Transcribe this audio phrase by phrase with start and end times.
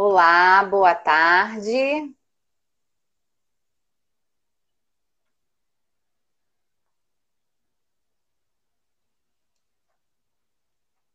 [0.00, 2.14] Olá, boa tarde.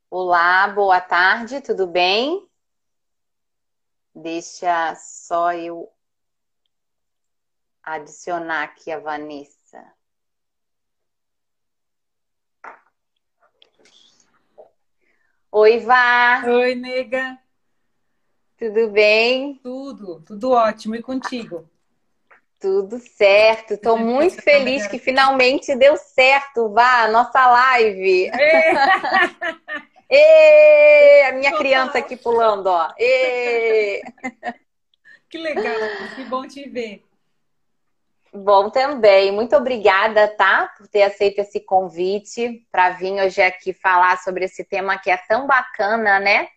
[0.09, 2.45] Olá, boa tarde, tudo bem?
[4.13, 5.89] Deixa só eu
[7.81, 9.93] adicionar aqui a Vanessa.
[15.49, 16.43] Oi, Vá.
[16.47, 17.42] Oi, nega.
[18.57, 19.55] Tudo bem?
[19.61, 20.95] Tudo, tudo ótimo.
[20.95, 21.69] E contigo?
[22.59, 23.73] Tudo certo.
[23.73, 28.27] Estou muito feliz que finalmente deu certo, Vá, nossa live.
[28.27, 28.73] É.
[30.09, 32.89] Ê, a minha criança aqui pulando, ó.
[32.97, 34.01] Ê.
[35.29, 35.73] Que legal,
[36.15, 37.03] que bom te ver.
[38.31, 39.31] Bom também.
[39.31, 40.71] Muito obrigada, tá?
[40.77, 45.17] Por ter aceito esse convite para vir hoje aqui falar sobre esse tema que é
[45.17, 46.49] tão bacana, né?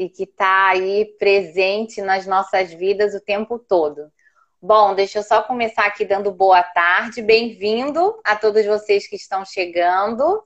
[0.00, 4.10] E que está aí presente nas nossas vidas o tempo todo.
[4.58, 7.20] Bom, deixa eu só começar aqui dando boa tarde.
[7.20, 10.42] Bem-vindo a todos vocês que estão chegando.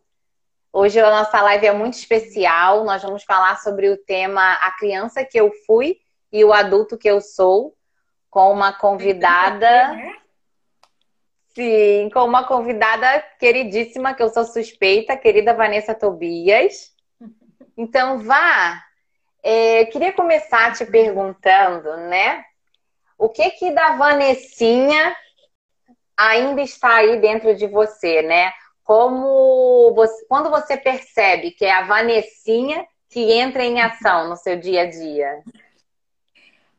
[0.73, 2.83] Hoje a nossa live é muito especial.
[2.83, 5.99] Nós vamos falar sobre o tema A Criança que Eu Fui
[6.33, 7.77] e o Adulto que Eu Sou,
[8.29, 9.97] com uma convidada.
[11.55, 16.93] Sim, com uma convidada queridíssima, que eu sou suspeita, querida Vanessa Tobias.
[17.77, 18.83] Então, vá.
[19.45, 22.43] É, queria começar te perguntando, né?
[23.19, 25.15] O que que da Vanessinha
[26.17, 28.53] ainda está aí dentro de você, né?
[28.85, 34.61] como você, quando você percebe que é a Vanessinha que entra em ação no seu
[34.61, 35.43] dia a dia?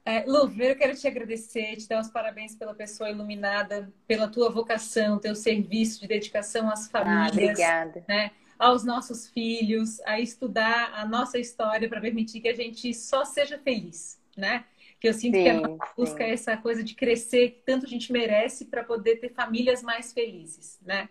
[0.06, 4.28] É, Lu, primeiro eu quero te agradecer, te dar os parabéns pela pessoa iluminada, pela
[4.28, 7.28] tua vocação, teu serviço de dedicação às ah, famílias.
[7.28, 8.06] Ah, obrigada.
[8.08, 13.26] Né, aos nossos filhos, a estudar a nossa história para permitir que a gente só
[13.26, 14.66] seja feliz, né?
[15.00, 15.62] Que eu sinto sim, que a
[15.96, 19.84] busca é essa coisa de crescer que tanto a gente merece para poder ter famílias
[19.84, 21.10] mais felizes, né?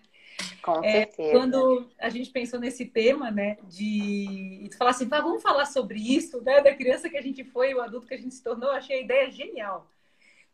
[0.63, 1.31] Com é, certeza.
[1.33, 6.61] Quando a gente pensou nesse tema, né, de falar assim, vamos falar sobre isso, né,
[6.61, 9.03] da criança que a gente foi, o adulto que a gente se tornou, achei a
[9.03, 9.89] ideia genial.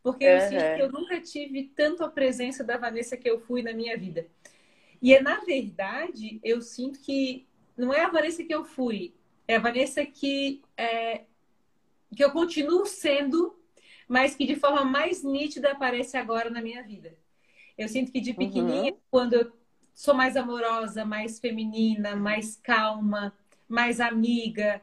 [0.03, 3.63] Porque eu sinto que eu nunca tive tanto a presença da Vanessa que eu fui
[3.63, 4.27] na minha vida.
[5.01, 7.47] E é, na verdade, eu sinto que
[7.77, 9.15] não é a Vanessa que eu fui,
[9.49, 11.23] é a Vanessa que, é,
[12.15, 13.59] que eu continuo sendo,
[14.07, 17.17] mas que de forma mais nítida aparece agora na minha vida.
[17.79, 18.99] Eu sinto que de pequenininha, uhum.
[19.11, 19.53] quando eu
[19.95, 23.35] sou mais amorosa, mais feminina, mais calma,
[23.67, 24.83] mais amiga,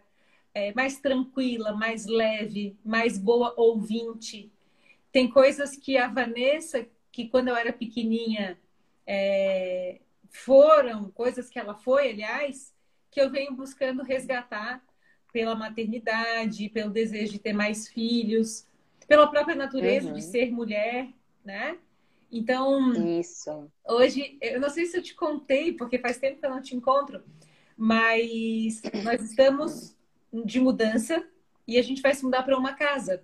[0.54, 4.52] é, mais tranquila, mais leve, mais boa ouvinte.
[5.12, 8.60] Tem coisas que a Vanessa, que quando eu era pequenininha,
[9.06, 10.00] é,
[10.30, 12.74] foram coisas que ela foi, aliás,
[13.10, 14.84] que eu venho buscando resgatar
[15.32, 18.66] pela maternidade, pelo desejo de ter mais filhos,
[19.08, 20.14] pela própria natureza uhum.
[20.14, 21.10] de ser mulher,
[21.44, 21.78] né?
[22.32, 23.72] Então, Isso.
[23.86, 26.76] hoje, eu não sei se eu te contei, porque faz tempo que eu não te
[26.76, 27.24] encontro,
[27.76, 29.96] mas nós estamos
[30.46, 31.26] de mudança
[31.66, 33.24] e a gente vai se mudar para uma casa.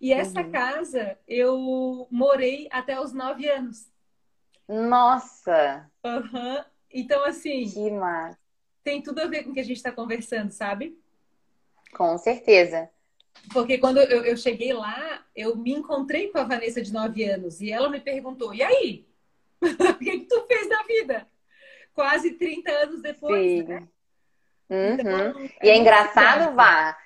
[0.00, 0.50] E essa uhum.
[0.50, 3.91] casa eu morei até os nove anos.
[4.72, 5.86] Nossa!
[6.02, 6.64] Uhum.
[6.90, 7.68] Então, assim.
[7.68, 8.38] Que massa.
[8.82, 10.98] Tem tudo a ver com o que a gente está conversando, sabe?
[11.94, 12.88] Com certeza.
[13.52, 17.60] Porque quando eu, eu, cheguei lá, eu me encontrei com a Vanessa de 9 anos
[17.60, 19.06] e ela me perguntou: e aí?
[19.62, 21.28] o que, que tu fez na vida?
[21.94, 23.68] Quase 30 anos depois.
[23.68, 23.88] Né?
[24.70, 24.94] Uhum.
[24.94, 26.96] Então, é e é engraçado, Vá,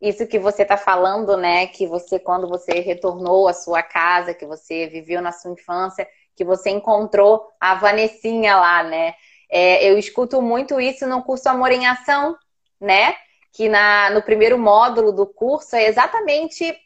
[0.00, 1.66] isso que você está falando, né?
[1.66, 6.44] Que você, quando você retornou à sua casa, que você viveu na sua infância, que
[6.44, 9.14] você encontrou a Vanessinha lá, né?
[9.50, 12.36] É, eu escuto muito isso no curso Amor em Ação,
[12.80, 13.14] né?
[13.54, 16.76] que na, no primeiro módulo do curso é exatamente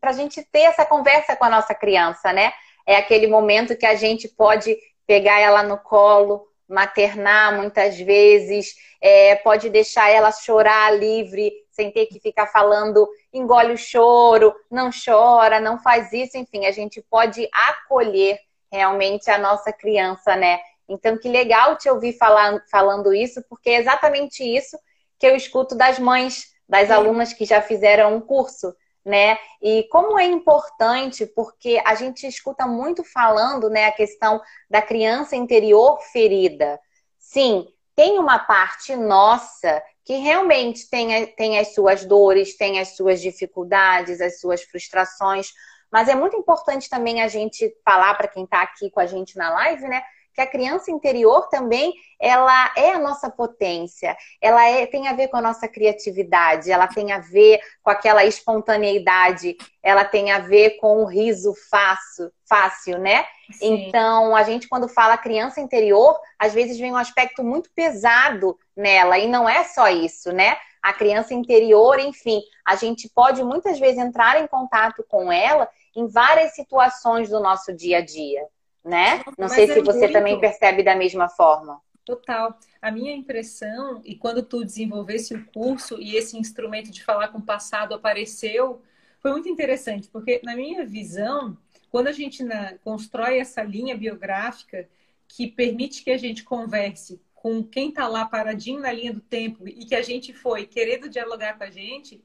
[0.00, 2.52] para a gente ter essa conversa com a nossa criança, né?
[2.84, 9.36] É aquele momento que a gente pode pegar ela no colo, maternar muitas vezes, é,
[9.36, 15.60] pode deixar ela chorar livre, sem ter que ficar falando, engole o choro, não chora,
[15.60, 18.40] não faz isso, enfim, a gente pode acolher
[18.70, 20.58] realmente a nossa criança, né?
[20.88, 24.78] Então, que legal te ouvir falar, falando isso, porque é exatamente isso
[25.18, 26.94] que eu escuto das mães, das Sim.
[26.94, 28.74] alunas que já fizeram um curso,
[29.04, 29.38] né?
[29.62, 35.36] E como é importante, porque a gente escuta muito falando, né, a questão da criança
[35.36, 36.78] interior ferida.
[37.18, 43.20] Sim, tem uma parte nossa que realmente tem, tem as suas dores, tem as suas
[43.20, 45.52] dificuldades, as suas frustrações,
[45.90, 49.36] mas é muito importante também a gente falar para quem está aqui com a gente
[49.36, 50.02] na live, né?
[50.36, 55.28] que a criança interior também ela é a nossa potência, ela é, tem a ver
[55.28, 60.76] com a nossa criatividade, ela tem a ver com aquela espontaneidade, ela tem a ver
[60.78, 63.24] com o riso fácil, fácil, né?
[63.52, 63.86] Sim.
[63.88, 69.18] Então, a gente quando fala criança interior, às vezes vem um aspecto muito pesado nela,
[69.18, 70.56] e não é só isso, né?
[70.86, 76.06] A criança interior, enfim, a gente pode muitas vezes entrar em contato com ela em
[76.06, 78.46] várias situações do nosso dia a dia,
[78.84, 79.16] né?
[79.36, 80.12] Não Mas sei é se você muito...
[80.12, 81.82] também percebe da mesma forma.
[82.04, 82.56] Total.
[82.80, 87.38] A minha impressão, e quando tu desenvolvesse o curso e esse instrumento de falar com
[87.38, 88.80] o passado apareceu,
[89.18, 91.58] foi muito interessante, porque na minha visão,
[91.90, 94.88] quando a gente na, constrói essa linha biográfica
[95.26, 99.68] que permite que a gente converse com quem está lá paradinho na linha do tempo
[99.68, 102.20] e que a gente foi querendo dialogar com a gente,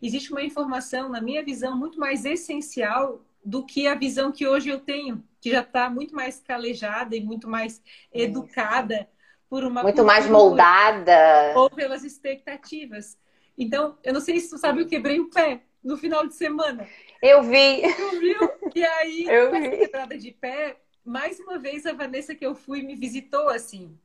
[0.00, 4.70] existe uma informação, na minha visão, muito mais essencial do que a visão que hoje
[4.70, 9.06] eu tenho, que já está muito mais calejada e muito mais educada
[9.46, 13.18] por uma muito mais moldada ou pelas expectativas.
[13.58, 16.88] Então, eu não sei se tu sabe, eu quebrei o pé no final de semana.
[17.22, 17.82] Eu vi.
[17.94, 18.50] Tu viu?
[18.74, 19.76] E aí, eu com vi.
[19.76, 23.98] quebrada de pé, mais uma vez a Vanessa que eu fui me visitou assim.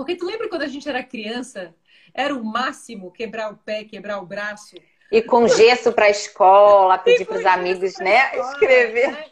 [0.00, 1.74] Porque tu lembra quando a gente era criança?
[2.14, 4.74] Era o máximo quebrar o pé, quebrar o braço.
[5.12, 8.30] E com gesso para a escola, pedir para os amigos, né?
[8.30, 9.12] Escola, Escrever.
[9.12, 9.30] Né?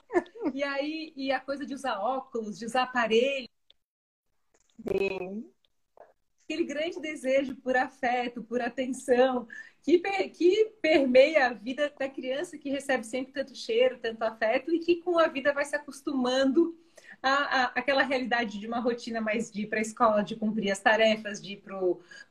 [0.52, 3.48] E aí, e a coisa de usar óculos, de usar aparelho.
[4.86, 5.50] Sim.
[6.44, 9.48] Aquele grande desejo por afeto, por atenção,
[9.82, 9.98] que,
[10.28, 14.96] que permeia a vida da criança que recebe sempre tanto cheiro, tanto afeto e que
[14.96, 16.78] com a vida vai se acostumando
[17.22, 20.70] a, a, aquela realidade de uma rotina mais de ir para a escola, de cumprir
[20.70, 21.62] as tarefas, de ir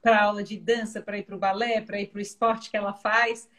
[0.02, 2.70] para a aula de dança, para ir para o balé, para ir para o esporte
[2.70, 3.50] que ela faz.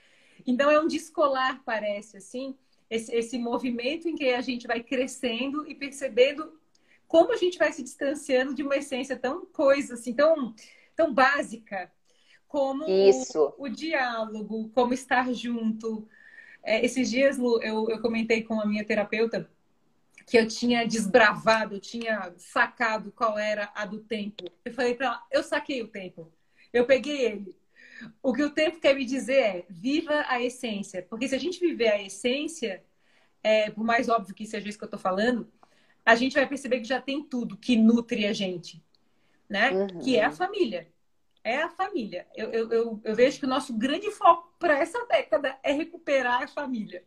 [0.46, 2.56] Então é um descolar, parece assim,
[2.88, 6.58] esse, esse movimento em que a gente vai crescendo e percebendo
[7.06, 10.54] como a gente vai se distanciando de uma essência tão coisa, assim, tão,
[10.94, 11.90] tão básica
[12.46, 13.54] como Isso.
[13.58, 16.08] O, o diálogo, como estar junto.
[16.62, 19.48] É, esses dias, Lu, eu, eu comentei com a minha terapeuta
[20.28, 24.44] que eu tinha desbravado, eu tinha sacado qual era a do tempo.
[24.62, 26.30] Eu falei para ela, eu saquei o tempo.
[26.70, 27.56] Eu peguei ele.
[28.22, 31.02] O que o tempo quer me dizer é, viva a essência.
[31.02, 32.84] Porque se a gente viver a essência,
[33.42, 35.50] é, por mais óbvio que seja isso que eu estou falando,
[36.04, 38.82] a gente vai perceber que já tem tudo que nutre a gente,
[39.48, 39.70] né?
[39.70, 39.98] Uhum.
[40.00, 40.88] Que é a família.
[41.42, 42.26] É a família.
[42.36, 46.42] Eu, eu, eu, eu vejo que o nosso grande foco para essa década é recuperar
[46.42, 47.02] a família,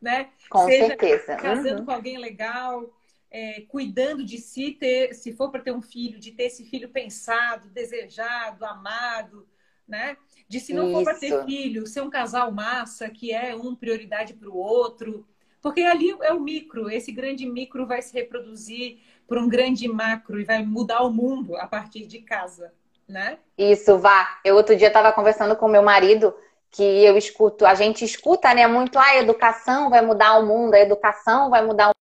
[0.00, 0.30] né?
[0.48, 1.36] Com Seja certeza.
[1.36, 1.84] Casando uhum.
[1.84, 2.92] com alguém legal,
[3.30, 6.88] é, cuidando de si, ter, se for para ter um filho, de ter esse filho
[6.88, 9.46] pensado, desejado, amado,
[9.86, 10.16] né?
[10.48, 10.92] De se não Isso.
[10.92, 15.26] for para ter filho, ser um casal massa, que é um prioridade para o outro.
[15.60, 20.40] Porque ali é o micro, esse grande micro vai se reproduzir por um grande macro
[20.40, 22.72] e vai mudar o mundo a partir de casa,
[23.06, 23.38] né?
[23.56, 24.40] Isso, vá.
[24.44, 26.32] Eu outro dia estava conversando com meu marido
[26.70, 30.74] que eu escuto, a gente escuta, né, muito, ah, a educação vai mudar o mundo,
[30.74, 31.94] a educação vai mudar o mundo,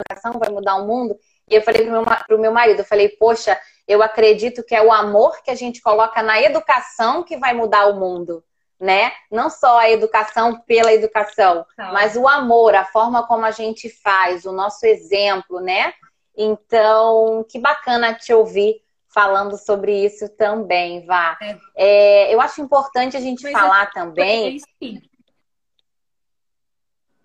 [0.00, 1.18] a educação vai mudar o mundo.
[1.48, 4.82] E eu falei pro meu, pro meu marido, eu falei, poxa, eu acredito que é
[4.82, 8.42] o amor que a gente coloca na educação que vai mudar o mundo
[8.84, 9.12] né?
[9.30, 11.92] Não só a educação pela educação, tá.
[11.92, 15.92] mas o amor, a forma como a gente faz, o nosso exemplo, né?
[16.36, 18.82] Então, que bacana te ouvir
[19.14, 21.38] falando sobre isso também, Vá.
[21.40, 21.58] É.
[21.76, 23.92] É, eu acho importante a gente mas falar eu...
[23.92, 24.60] também.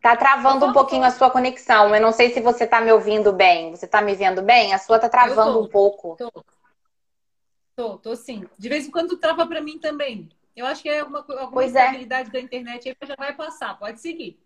[0.01, 1.93] Tá travando um pouquinho a sua conexão.
[1.93, 3.71] Eu não sei se você tá me ouvindo bem.
[3.71, 4.73] Você tá me vendo bem?
[4.73, 6.15] A sua tá travando um pouco.
[6.15, 6.45] Tô.
[7.75, 8.47] Tô, tô sim.
[8.57, 10.29] De vez em quando trava para mim também.
[10.55, 12.05] Eu acho que é alguma, alguma é.
[12.05, 13.77] da internet aí já vai passar.
[13.77, 14.39] Pode seguir.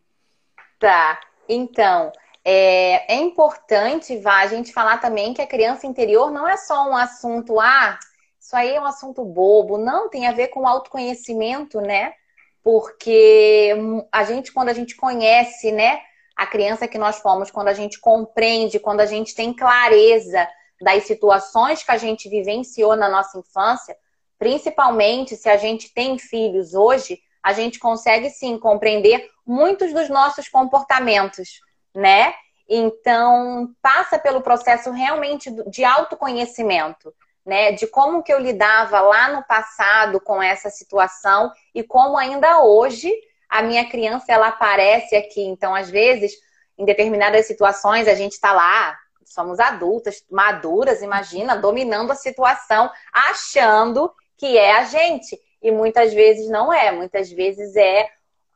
[0.79, 1.19] Tá.
[1.47, 2.11] Então,
[2.45, 6.89] é, é importante, Vá, a gente falar também que a criança interior não é só
[6.89, 7.97] um assunto, ah,
[8.39, 9.77] isso aí é um assunto bobo.
[9.77, 12.13] Não, tem a ver com autoconhecimento, né?
[12.61, 13.73] Porque
[14.11, 15.99] a gente, quando a gente conhece, né,
[16.35, 20.47] a criança que nós fomos, quando a gente compreende, quando a gente tem clareza
[20.81, 23.95] das situações que a gente vivenciou na nossa infância,
[24.43, 30.49] Principalmente se a gente tem filhos hoje, a gente consegue sim compreender muitos dos nossos
[30.49, 31.61] comportamentos,
[31.93, 32.33] né?
[32.67, 37.13] Então, passa pelo processo realmente de autoconhecimento,
[37.45, 37.71] né?
[37.71, 43.13] De como que eu lidava lá no passado com essa situação e como ainda hoje
[43.49, 45.41] a minha criança ela aparece aqui.
[45.41, 46.33] Então, às vezes,
[46.77, 54.11] em determinadas situações, a gente está lá, somos adultas, maduras, imagina, dominando a situação, achando
[54.37, 55.39] que é a gente.
[55.61, 58.09] E muitas vezes não é, muitas vezes é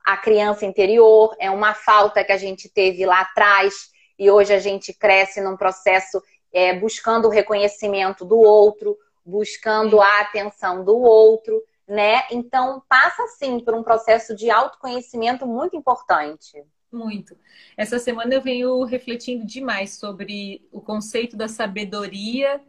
[0.07, 4.57] a criança interior, é uma falta que a gente teve lá atrás e hoje a
[4.57, 6.23] gente cresce num processo
[6.53, 12.23] é, buscando o reconhecimento do outro, buscando a atenção do outro, né?
[12.31, 16.63] Então, passa sim por um processo de autoconhecimento muito importante.
[16.89, 17.37] Muito.
[17.75, 22.61] Essa semana eu venho refletindo demais sobre o conceito da sabedoria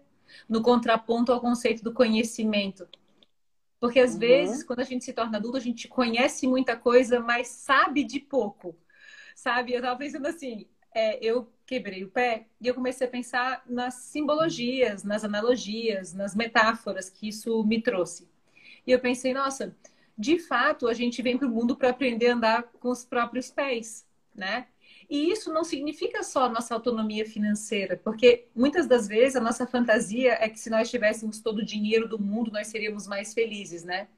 [0.48, 2.88] no contraponto ao conceito do conhecimento.
[3.80, 4.20] Porque às uhum.
[4.20, 8.18] vezes, quando a gente se torna adulto, a gente conhece muita coisa, mas sabe de
[8.18, 8.76] pouco.
[9.34, 9.72] Sabe?
[9.72, 13.94] Eu estava pensando assim, é, eu quebrei o pé e eu comecei a pensar nas
[13.94, 18.28] simbologias, nas analogias, nas metáforas que isso me trouxe.
[18.86, 19.76] E eu pensei, nossa,
[20.16, 23.50] de fato, a gente vem para o mundo para aprender a andar com os próprios
[23.50, 24.08] pés
[24.38, 24.68] né?
[25.08, 30.36] E isso não significa só nossa autonomia financeira, porque muitas das vezes a nossa fantasia
[30.38, 34.08] é que se nós tivéssemos todo o dinheiro do mundo, nós seríamos mais felizes, né?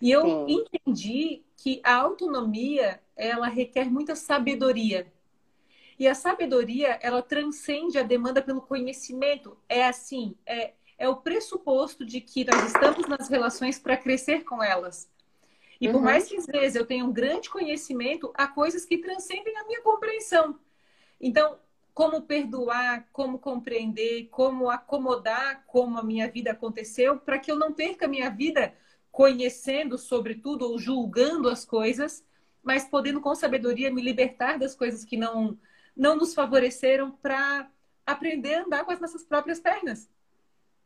[0.00, 0.64] E eu Sim.
[0.64, 5.12] entendi que a autonomia, ela requer muita sabedoria.
[5.98, 9.58] E a sabedoria, ela transcende a demanda pelo conhecimento.
[9.68, 14.62] É assim, é, é o pressuposto de que nós estamos nas relações para crescer com
[14.62, 15.10] elas.
[15.80, 16.02] E por uhum.
[16.02, 19.80] mais que às vezes eu tenha um grande conhecimento, há coisas que transcendem a minha
[19.80, 20.58] compreensão.
[21.18, 21.58] Então,
[21.94, 27.72] como perdoar, como compreender, como acomodar como a minha vida aconteceu, para que eu não
[27.72, 28.74] perca a minha vida
[29.10, 32.24] conhecendo sobre tudo ou julgando as coisas,
[32.62, 35.58] mas podendo com sabedoria me libertar das coisas que não
[35.96, 37.68] não nos favoreceram para
[38.06, 40.08] aprender a andar com as nossas próprias pernas.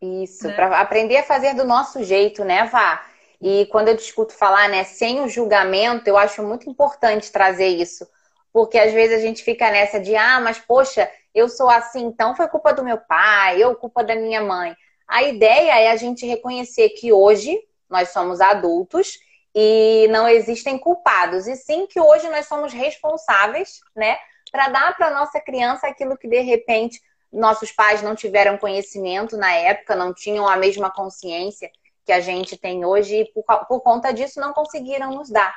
[0.01, 0.55] Isso, né?
[0.55, 3.05] para aprender a fazer do nosso jeito, né, Vá?
[3.47, 8.09] E quando eu discuto falar, né, sem o julgamento, eu acho muito importante trazer isso.
[8.51, 12.35] Porque às vezes a gente fica nessa de, ah, mas poxa, eu sou assim, então
[12.35, 14.75] foi culpa do meu pai, ou culpa da minha mãe.
[15.07, 19.19] A ideia é a gente reconhecer que hoje nós somos adultos
[19.55, 24.17] e não existem culpados, e sim que hoje nós somos responsáveis, né,
[24.51, 26.99] para dar para nossa criança aquilo que de repente
[27.31, 31.71] nossos pais não tiveram conhecimento na época, não tinham a mesma consciência
[32.05, 35.55] que a gente tem hoje e por, por conta disso não conseguiram nos dar.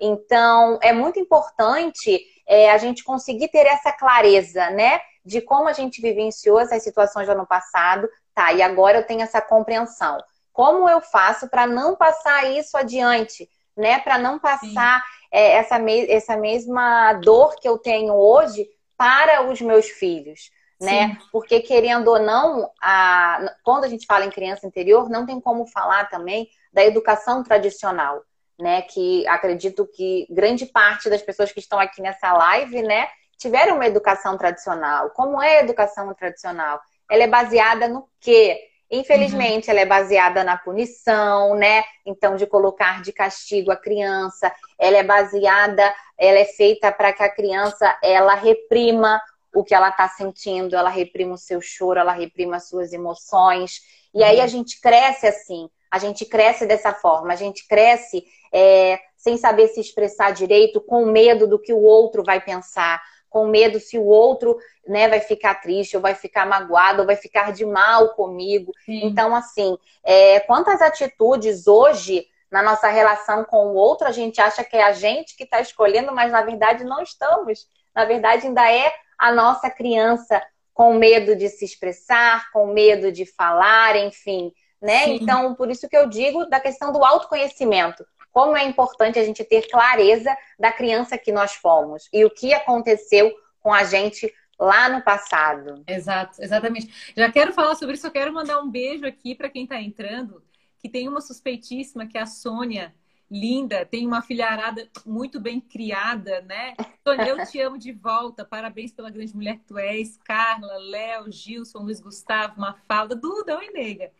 [0.00, 5.00] Então, é muito importante é, a gente conseguir ter essa clareza, né?
[5.24, 8.52] De como a gente vivenciou essas situações do ano passado, tá?
[8.52, 10.18] E agora eu tenho essa compreensão.
[10.52, 13.98] Como eu faço para não passar isso adiante, né?
[14.00, 18.66] Para não passar é, essa, me essa mesma dor que eu tenho hoje
[18.96, 21.08] para os meus filhos né?
[21.08, 21.18] Sim.
[21.30, 23.54] Porque querendo ou não, a...
[23.62, 28.22] quando a gente fala em criança interior, não tem como falar também da educação tradicional,
[28.58, 28.82] né?
[28.82, 33.86] Que acredito que grande parte das pessoas que estão aqui nessa live, né, tiveram uma
[33.86, 35.10] educação tradicional.
[35.10, 36.80] Como é a educação tradicional?
[37.10, 38.58] Ela é baseada no quê?
[38.90, 39.72] Infelizmente, uhum.
[39.72, 41.84] ela é baseada na punição, né?
[42.04, 44.52] Então, de colocar de castigo a criança.
[44.78, 49.20] Ela é baseada, ela é feita para que a criança ela reprima
[49.54, 53.80] o que ela está sentindo, ela reprime o seu choro, ela reprime as suas emoções.
[54.14, 54.48] E aí a uhum.
[54.48, 59.80] gente cresce assim, a gente cresce dessa forma, a gente cresce é, sem saber se
[59.80, 64.56] expressar direito, com medo do que o outro vai pensar, com medo se o outro
[64.86, 68.72] né, vai ficar triste, ou vai ficar magoado, ou vai ficar de mal comigo.
[68.84, 69.04] Sim.
[69.04, 74.64] Então, assim, é, quantas atitudes hoje na nossa relação com o outro a gente acha
[74.64, 77.68] que é a gente que está escolhendo, mas na verdade não estamos.
[77.94, 83.26] Na verdade, ainda é a nossa criança com medo de se expressar, com medo de
[83.26, 84.50] falar, enfim,
[84.80, 85.04] né?
[85.04, 85.18] Sim.
[85.20, 88.02] Então, por isso que eu digo da questão do autoconhecimento.
[88.32, 92.54] Como é importante a gente ter clareza da criança que nós fomos e o que
[92.54, 95.82] aconteceu com a gente lá no passado.
[95.86, 97.12] Exato, exatamente.
[97.14, 100.42] Já quero falar sobre isso, eu quero mandar um beijo aqui para quem está entrando,
[100.78, 102.94] que tem uma suspeitíssima, que é a Sônia
[103.30, 106.74] linda, tem uma filharada muito bem criada, né?
[107.04, 108.44] Tônia, eu te amo de volta.
[108.44, 110.16] Parabéns pela grande mulher que tu és.
[110.24, 114.10] Carla, Léo, Gilson, Luiz Gustavo, Mafalda, Duda, oi, nega.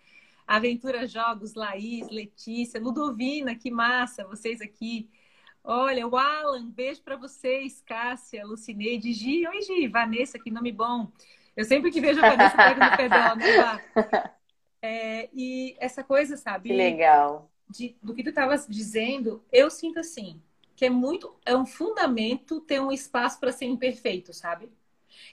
[0.46, 5.10] Aventura Jogos, Laís, Letícia, Ludovina, que massa, vocês aqui.
[5.62, 11.10] Olha, o Alan, beijo para vocês, Cássia, Lucineide, Gi, oi Gi, Vanessa, que nome bom.
[11.56, 13.44] Eu sempre que vejo a Vanessa, pego no pé dela, né?
[14.82, 16.70] É, e essa coisa, sabe?
[16.70, 20.42] Que legal de, do que tu estavas dizendo, eu sinto assim,
[20.74, 24.68] que é muito, é um fundamento ter um espaço para ser imperfeito, sabe?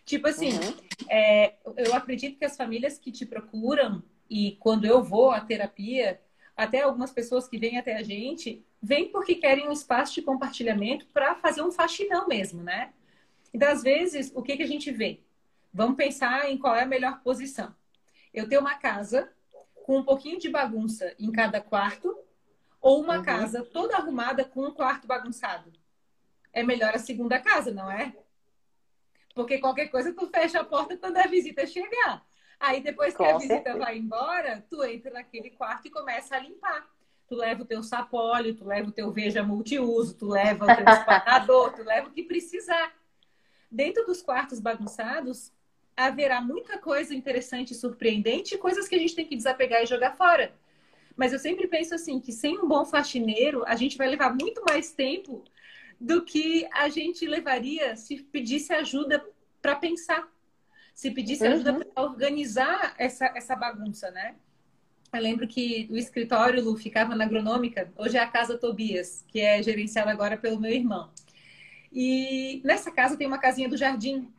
[0.05, 0.75] Tipo assim, uhum.
[1.09, 6.21] é, eu acredito que as famílias que te procuram, e quando eu vou à terapia,
[6.55, 11.07] até algumas pessoas que vêm até a gente, vêm porque querem um espaço de compartilhamento
[11.07, 12.93] para fazer um faxinão mesmo, né?
[13.53, 15.21] Então, às vezes, o que, que a gente vê?
[15.73, 17.73] Vamos pensar em qual é a melhor posição.
[18.33, 19.31] Eu tenho uma casa
[19.85, 22.13] com um pouquinho de bagunça em cada quarto
[22.81, 23.23] ou uma uhum.
[23.23, 25.71] casa toda arrumada com um quarto bagunçado.
[26.53, 28.15] É melhor a segunda casa, não é?
[29.33, 32.25] Porque qualquer coisa tu fecha a porta quando a visita chegar.
[32.59, 33.77] Aí depois que Com a visita certeza.
[33.77, 36.87] vai embora, tu entra naquele quarto e começa a limpar.
[37.27, 40.85] Tu leva o teu sapólio, tu leva o teu veja multiuso, tu leva o teu
[40.91, 42.95] espanador, tu leva o que precisar.
[43.69, 45.51] Dentro dos quartos bagunçados,
[45.95, 50.15] haverá muita coisa interessante e surpreendente, coisas que a gente tem que desapegar e jogar
[50.15, 50.53] fora.
[51.17, 54.63] Mas eu sempre penso assim, que sem um bom faxineiro, a gente vai levar muito
[54.63, 55.43] mais tempo
[55.99, 59.25] do que a gente levaria se pedisse ajuda
[59.59, 60.31] para pensar.
[60.93, 61.53] Se pedisse uhum.
[61.53, 64.35] ajuda para organizar essa, essa bagunça, né?
[65.11, 69.39] Eu lembro que o escritório Lu, ficava na agronômica, hoje é a Casa Tobias, que
[69.39, 71.09] é gerenciada agora pelo meu irmão.
[71.91, 74.31] E nessa casa tem uma casinha do jardim.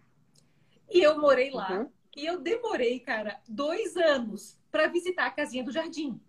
[0.90, 1.80] E eu morei lá.
[1.80, 1.90] Uhum.
[2.16, 6.20] E eu demorei, cara, dois anos para visitar a casinha do jardim.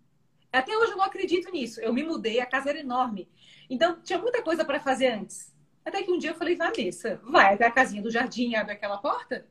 [0.51, 1.79] Até hoje eu não acredito nisso.
[1.79, 3.29] Eu me mudei, a casa era enorme.
[3.69, 5.53] Então tinha muita coisa para fazer antes.
[5.85, 8.97] Até que um dia eu falei, Vanessa, vai até a casinha do jardim, abre aquela
[8.97, 9.47] porta.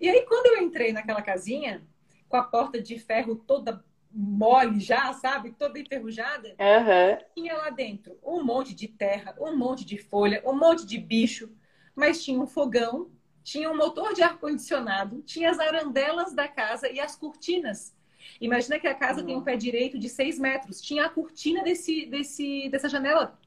[0.00, 1.84] E aí, quando eu entrei naquela casinha,
[2.28, 5.52] com a porta de ferro toda mole já, sabe?
[5.52, 6.48] Toda enferrujada.
[6.50, 7.24] Uhum.
[7.34, 11.50] Tinha lá dentro um monte de terra, um monte de folha, um monte de bicho.
[11.94, 13.10] Mas tinha um fogão,
[13.42, 17.96] tinha um motor de ar-condicionado, tinha as arandelas da casa e as cortinas.
[18.40, 19.26] Imagina que a casa uhum.
[19.26, 20.80] tem um pé direito de seis metros.
[20.80, 23.38] Tinha a cortina desse, desse, dessa janela.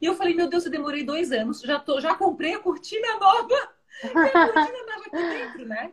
[0.00, 3.18] E eu falei, meu Deus, eu demorei dois anos, já, tô, já comprei a cortina
[3.18, 3.72] nova.
[4.02, 5.92] E a cortina nova aqui dentro, né?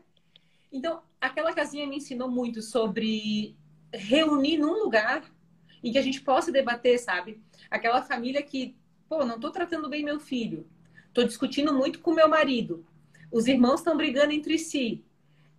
[0.71, 3.57] Então, aquela casinha me ensinou muito sobre
[3.93, 5.23] reunir num lugar
[5.83, 7.41] em que a gente possa debater, sabe?
[7.69, 8.77] Aquela família que,
[9.09, 10.67] pô, não tô tratando bem meu filho,
[11.13, 12.85] tô discutindo muito com meu marido,
[13.31, 15.03] os irmãos estão brigando entre si.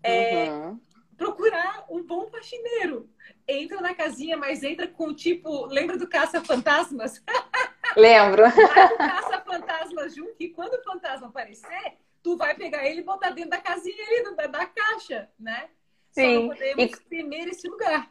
[0.03, 0.81] É, uhum.
[1.19, 3.11] Procurar um bom faxineiro.
[3.47, 5.67] Entra na casinha, mas entra com tipo.
[5.67, 7.21] Lembra do caça-fantasmas?
[7.97, 8.45] Lembro.
[8.45, 13.51] Vai caça-fantasma junto, e quando o fantasma aparecer, tu vai pegar ele e botar dentro
[13.51, 15.69] da casinha ali, da, da caixa, né?
[16.13, 16.49] Sim.
[16.49, 17.09] Só podemos e...
[17.09, 18.09] temer esse lugar.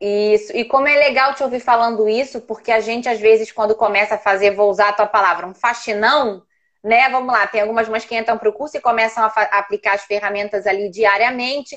[0.00, 0.54] Isso.
[0.54, 4.14] E como é legal te ouvir falando isso, porque a gente, às vezes, quando começa
[4.16, 6.44] a fazer, vou usar a tua palavra, um faxinão,
[6.84, 7.08] né?
[7.08, 10.04] Vamos lá, tem algumas mães que entram para o curso e começam a aplicar as
[10.04, 11.76] ferramentas ali diariamente.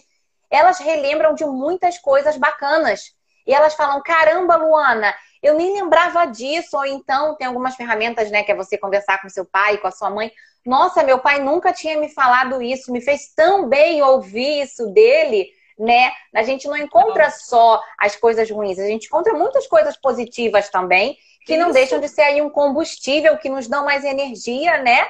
[0.52, 3.16] Elas relembram de muitas coisas bacanas.
[3.48, 6.78] E elas falam: caramba, Luana, eu nem lembrava disso.
[6.78, 9.92] Ou então, tem algumas ferramentas, né, que é você conversar com seu pai, com a
[9.92, 10.32] sua mãe.
[10.66, 15.50] Nossa, meu pai nunca tinha me falado isso, me fez tão bem ouvir isso dele,
[15.78, 16.12] né?
[16.36, 21.18] A gente não encontra só as coisas ruins, a gente encontra muitas coisas positivas também,
[21.46, 21.62] que isso.
[21.64, 25.08] não deixam de ser aí um combustível que nos dão mais energia, né,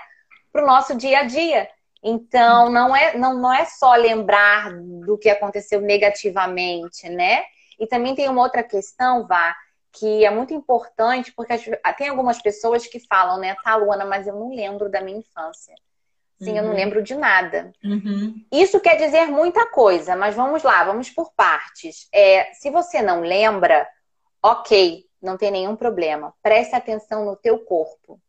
[0.54, 1.68] para o nosso dia a dia.
[2.04, 4.74] Então, não é, não, não é só lembrar
[5.06, 7.44] do que aconteceu negativamente, né?
[7.80, 9.56] E também tem uma outra questão, Vá,
[9.92, 11.58] que é muito importante, porque
[11.98, 15.76] tem algumas pessoas que falam, né, tá, Luana, mas eu não lembro da minha infância.
[16.42, 16.58] Sim, uhum.
[16.58, 16.76] eu não uhum.
[16.76, 17.72] lembro de nada.
[17.84, 18.44] Uhum.
[18.52, 22.08] Isso quer dizer muita coisa, mas vamos lá, vamos por partes.
[22.12, 23.88] É, se você não lembra,
[24.42, 26.34] ok, não tem nenhum problema.
[26.42, 28.20] Preste atenção no teu corpo.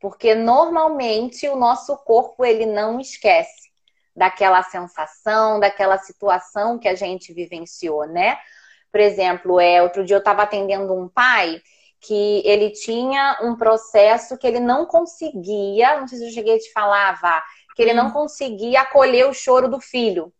[0.00, 3.70] Porque normalmente o nosso corpo ele não esquece
[4.16, 8.38] daquela sensação, daquela situação que a gente vivenciou, né?
[8.90, 11.60] Por exemplo, é, outro dia eu estava atendendo um pai
[12.00, 16.58] que ele tinha um processo que ele não conseguia, não sei se eu cheguei a
[16.58, 17.42] te falar, Vá,
[17.76, 18.12] que ele não hum.
[18.12, 20.32] conseguia acolher o choro do filho.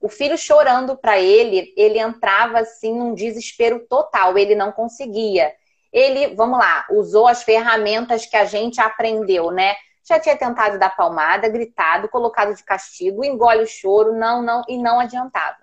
[0.00, 5.54] O filho chorando para ele, ele entrava assim num desespero total, ele não conseguia.
[5.94, 9.76] Ele, vamos lá, usou as ferramentas que a gente aprendeu, né?
[10.04, 14.76] Já tinha tentado dar palmada, gritado, colocado de castigo, engole o choro, não, não, e
[14.76, 15.56] não adiantava.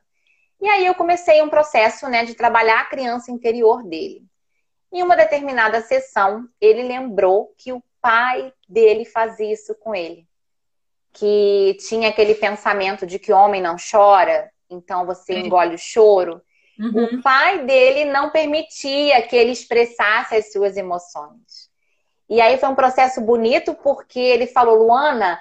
[0.62, 4.24] E aí eu comecei um processo né, de trabalhar a criança interior dele.
[4.90, 10.26] Em uma determinada sessão, ele lembrou que o pai dele fazia isso com ele.
[11.12, 16.42] Que tinha aquele pensamento de que homem não chora, então você engole o choro.
[16.82, 17.20] Uhum.
[17.20, 21.70] O pai dele não permitia que ele expressasse as suas emoções.
[22.28, 25.40] E aí foi um processo bonito porque ele falou, Luana,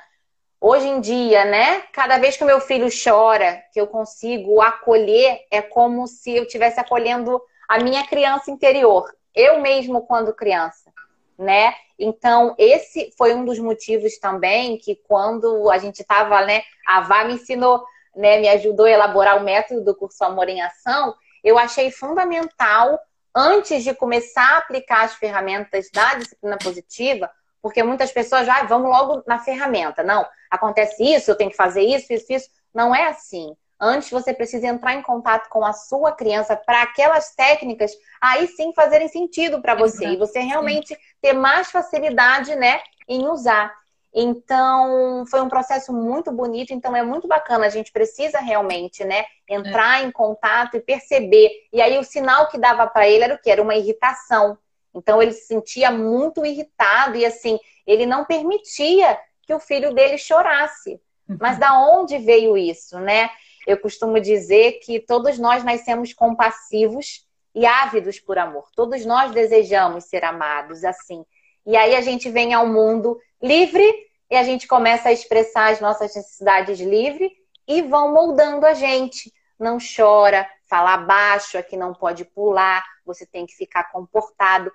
[0.63, 1.81] Hoje em dia, né?
[1.91, 6.43] Cada vez que o meu filho chora, que eu consigo acolher, é como se eu
[6.43, 10.93] estivesse acolhendo a minha criança interior, eu mesmo quando criança,
[11.39, 11.75] né?
[11.99, 17.25] Então, esse foi um dos motivos também que quando a gente estava, né, a Vá
[17.25, 17.83] me ensinou,
[18.15, 22.99] né, me ajudou a elaborar o método do curso Amor em Ação, eu achei fundamental
[23.35, 27.31] antes de começar a aplicar as ferramentas da disciplina positiva,
[27.63, 30.03] porque muitas pessoas já ah, vamos logo na ferramenta.
[30.03, 32.49] Não, acontece isso, eu tenho que fazer isso, isso, isso.
[32.75, 33.55] Não é assim.
[33.81, 38.75] Antes você precisa entrar em contato com a sua criança para aquelas técnicas aí sim
[38.75, 43.75] fazerem sentido para você e você realmente ter mais facilidade, né, em usar.
[44.13, 49.25] Então, foi um processo muito bonito, então é muito bacana, a gente precisa realmente, né,
[49.49, 50.05] entrar é.
[50.05, 51.51] em contato e perceber.
[51.73, 53.51] E aí o sinal que dava para ele era o quê?
[53.51, 54.59] Era uma irritação.
[54.93, 60.19] Então ele se sentia muito irritado e assim, ele não permitia que o filho dele
[60.19, 61.01] chorasse.
[61.29, 61.39] Uhum.
[61.41, 63.31] Mas da onde veio isso, né?
[63.67, 68.69] Eu costumo dizer que todos nós nascemos compassivos e ávidos por amor.
[68.75, 71.25] Todos nós desejamos ser amados assim.
[71.65, 75.81] E aí a gente vem ao mundo livre e a gente começa a expressar as
[75.81, 77.31] nossas necessidades livre
[77.67, 79.33] e vão moldando a gente.
[79.59, 84.73] Não chora, fala baixo, aqui não pode pular, você tem que ficar comportado.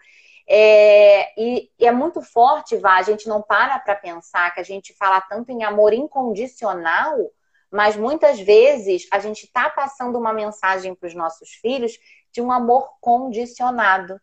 [0.48, 4.64] É, e, e, é muito forte, Vá, a gente não para para pensar que a
[4.64, 7.18] gente fala tanto em amor incondicional,
[7.72, 11.98] mas muitas vezes a gente está passando uma mensagem para os nossos filhos
[12.32, 14.22] de um amor condicionado.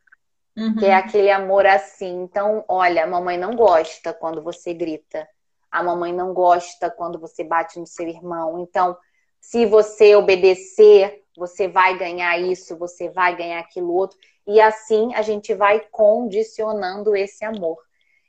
[0.56, 0.76] Uhum.
[0.76, 2.22] Que é aquele amor assim.
[2.22, 5.26] Então, olha, a mamãe não gosta quando você grita.
[5.70, 8.58] A mamãe não gosta quando você bate no seu irmão.
[8.58, 8.96] Então,
[9.40, 14.18] se você obedecer, você vai ganhar isso, você vai ganhar aquilo outro.
[14.46, 17.78] E assim a gente vai condicionando esse amor.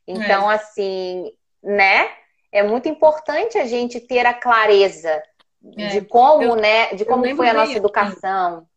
[0.08, 0.56] Então, é.
[0.56, 1.32] assim,
[1.62, 2.10] né?
[2.52, 5.22] É muito importante a gente ter a clareza
[5.78, 5.88] é.
[5.88, 6.94] de como, eu, né?
[6.94, 8.68] De como foi a nossa educação.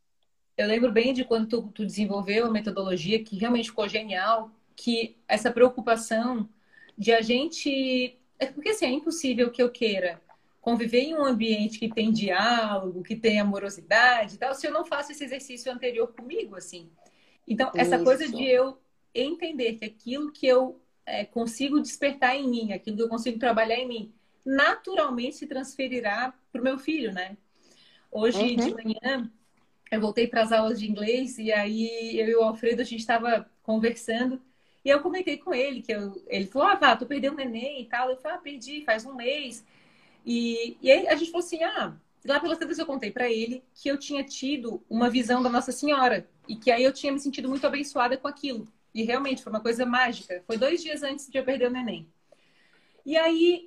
[0.57, 5.17] Eu lembro bem de quando tu, tu desenvolveu a metodologia, que realmente ficou genial, que
[5.29, 6.49] essa preocupação
[6.97, 8.19] de a gente.
[8.39, 10.21] É porque assim, é impossível que eu queira
[10.67, 14.85] conviver em um ambiente que tem diálogo, que tem amorosidade e tal, se eu não
[14.85, 16.91] faço esse exercício anterior comigo, assim.
[17.47, 18.05] Então, essa Isso.
[18.05, 18.77] coisa de eu
[19.15, 23.77] entender que aquilo que eu é, consigo despertar em mim, aquilo que eu consigo trabalhar
[23.77, 24.15] em mim,
[24.45, 27.37] naturalmente se transferirá para o meu filho, né?
[28.11, 28.57] Hoje uhum.
[28.57, 29.31] de manhã,
[29.91, 33.01] eu voltei para as aulas de inglês e aí eu e o Alfredo a gente
[33.01, 34.41] estava conversando
[34.87, 37.83] e eu comentei com ele que eu, ele falou: Ah, vá, tu perdeu o neném
[37.83, 38.09] e tal.
[38.09, 39.65] Eu falei: Ah, perdi, faz um mês.
[40.25, 41.93] E, e aí a gente falou assim: Ah,
[42.25, 45.73] lá pelas tantas eu contei para ele que eu tinha tido uma visão da Nossa
[45.73, 48.69] Senhora e que aí eu tinha me sentido muito abençoada com aquilo.
[48.95, 50.41] E realmente foi uma coisa mágica.
[50.47, 52.07] Foi dois dias antes de eu perder o neném.
[53.05, 53.67] E aí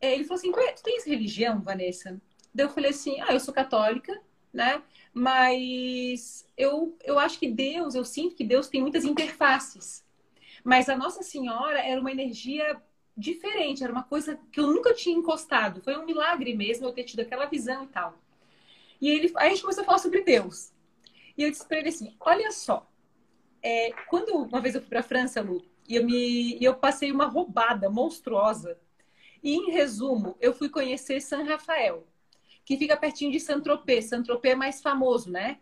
[0.00, 2.20] é, ele falou assim: Tu tens religião, Vanessa?
[2.52, 4.20] Daí eu falei assim: Ah, eu sou católica,
[4.56, 4.82] né?
[5.12, 10.04] Mas eu, eu acho que Deus, eu sinto que Deus tem muitas interfaces.
[10.64, 12.80] Mas a Nossa Senhora era uma energia
[13.16, 15.82] diferente, era uma coisa que eu nunca tinha encostado.
[15.82, 18.18] Foi um milagre mesmo eu ter tido aquela visão e tal.
[19.00, 20.72] E ele, aí a gente começou a falar sobre Deus.
[21.36, 22.90] E eu disse para ele assim: olha só,
[23.62, 27.12] é, quando uma vez eu fui para a França, Lu, e eu, me, eu passei
[27.12, 28.78] uma roubada monstruosa.
[29.42, 32.06] E em resumo, eu fui conhecer San Rafael
[32.66, 34.06] que fica pertinho de Saint-Tropez.
[34.06, 35.58] Saint-Tropez é mais famoso, né?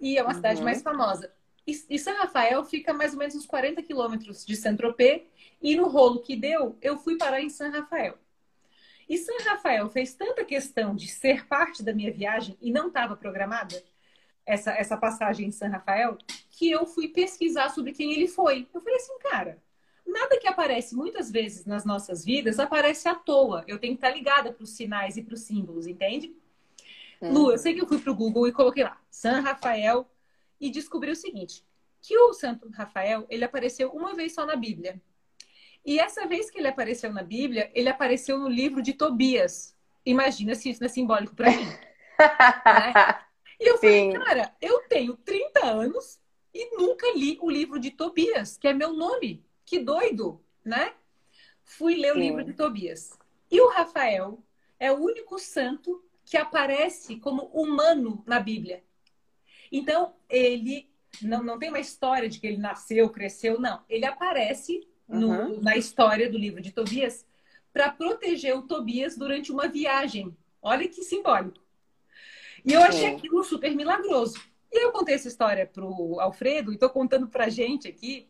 [0.00, 0.34] E é uma uhum.
[0.34, 1.30] cidade mais famosa.
[1.66, 5.22] E, e São Rafael fica mais ou menos uns 40 quilômetros de Saint-Tropez.
[5.60, 8.18] E no rolo que deu, eu fui parar em São Rafael.
[9.06, 13.14] E São Rafael fez tanta questão de ser parte da minha viagem e não estava
[13.14, 13.82] programada
[14.46, 16.16] essa, essa passagem em São Rafael,
[16.50, 18.66] que eu fui pesquisar sobre quem ele foi.
[18.72, 19.62] Eu falei assim, cara,
[20.08, 23.64] nada que aparece muitas vezes nas nossas vidas aparece à toa.
[23.66, 26.34] Eu tenho que estar ligada para os sinais e para os símbolos, entende?
[27.20, 27.30] É.
[27.30, 30.08] Lu, eu sei que eu fui para o Google e coloquei lá San Rafael
[30.60, 31.64] e descobri o seguinte:
[32.00, 35.00] que o Santo Rafael ele apareceu uma vez só na Bíblia.
[35.84, 39.76] E essa vez que ele apareceu na Bíblia, ele apareceu no livro de Tobias.
[40.04, 41.64] Imagina se isso não é simbólico para mim.
[41.64, 43.18] né?
[43.60, 44.18] E eu falei, Sim.
[44.18, 46.20] cara, eu tenho 30 anos
[46.54, 49.44] e nunca li o livro de Tobias, que é meu nome.
[49.68, 50.94] Que doido, né?
[51.62, 53.18] Fui ler o livro de Tobias.
[53.50, 54.42] E o Rafael
[54.80, 58.82] é o único santo que aparece como humano na Bíblia.
[59.70, 60.88] Então, ele
[61.20, 63.84] não, não tem uma história de que ele nasceu, cresceu, não.
[63.90, 65.60] Ele aparece no, uhum.
[65.60, 67.26] na história do livro de Tobias
[67.70, 70.34] para proteger o Tobias durante uma viagem.
[70.62, 71.62] Olha que simbólico.
[72.64, 74.40] E eu achei aquilo super milagroso.
[74.72, 78.26] E eu contei essa história para o Alfredo e estou contando para a gente aqui,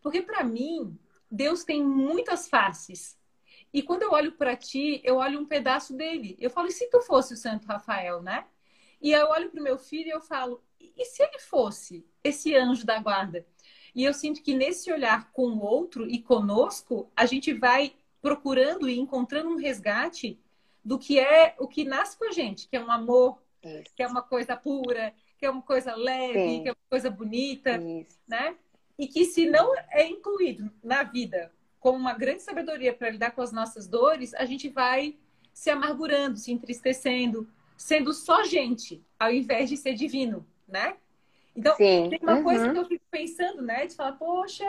[0.00, 0.98] porque para mim,
[1.30, 3.18] Deus tem muitas faces.
[3.72, 6.36] E quando eu olho para ti, eu olho um pedaço dele.
[6.40, 8.46] Eu falo, e se tu fosse o Santo Rafael, né?
[9.00, 12.54] E eu olho para o meu filho e eu falo, e se ele fosse esse
[12.54, 13.46] anjo da guarda?
[13.94, 18.88] E eu sinto que nesse olhar com o outro e conosco, a gente vai procurando
[18.88, 20.38] e encontrando um resgate
[20.84, 23.84] do que é o que nasce com a gente, que é um amor, Isso.
[23.94, 26.62] que é uma coisa pura, que é uma coisa leve, Sim.
[26.62, 28.18] que é uma coisa bonita, Isso.
[28.26, 28.56] né?
[29.00, 33.40] E que se não é incluído na vida como uma grande sabedoria para lidar com
[33.40, 35.16] as nossas dores, a gente vai
[35.54, 40.98] se amargurando, se entristecendo, sendo só gente, ao invés de ser divino, né?
[41.56, 42.10] Então, Sim.
[42.10, 42.44] tem uma uhum.
[42.44, 43.86] coisa que eu fico pensando, né?
[43.86, 44.66] De falar, poxa,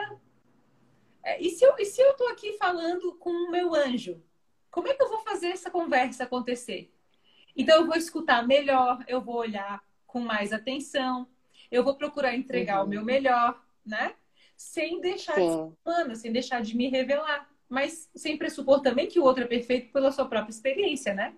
[1.24, 4.24] É, e se eu, e se eu tô aqui falando com o meu anjo?
[4.72, 6.91] Como é que eu vou fazer essa conversa acontecer?
[7.56, 11.28] Então eu vou escutar melhor, eu vou olhar com mais atenção,
[11.70, 12.86] eu vou procurar entregar uhum.
[12.86, 14.15] o meu melhor, né?
[14.62, 15.47] Sem deixar Sim.
[15.47, 17.50] de ser humano, sem deixar de me revelar.
[17.67, 21.34] Mas sem pressupor também que o outro é perfeito pela sua própria experiência, né?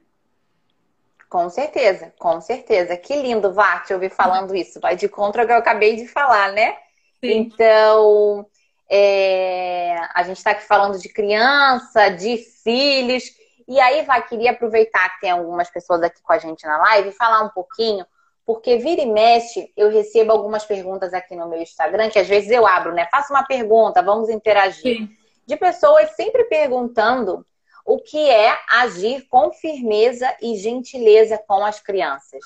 [1.29, 2.97] Com certeza, com certeza.
[2.97, 4.79] Que lindo, Vá, te ouvir falando isso.
[4.79, 6.75] Vai de contra o que eu acabei de falar, né?
[7.21, 7.37] Sim.
[7.37, 8.45] Então,
[8.89, 9.95] é...
[10.13, 13.23] a gente está aqui falando de criança, de filhos.
[13.67, 17.09] E aí, Vá, queria aproveitar que tem algumas pessoas aqui com a gente na live
[17.09, 18.05] e falar um pouquinho,
[18.45, 22.51] porque vira e mexe, eu recebo algumas perguntas aqui no meu Instagram, que às vezes
[22.51, 23.07] eu abro, né?
[23.09, 24.97] Faça uma pergunta, vamos interagir.
[24.97, 25.09] Sim.
[25.45, 27.45] De pessoas sempre perguntando
[27.85, 32.43] o que é agir com firmeza e gentileza com as crianças.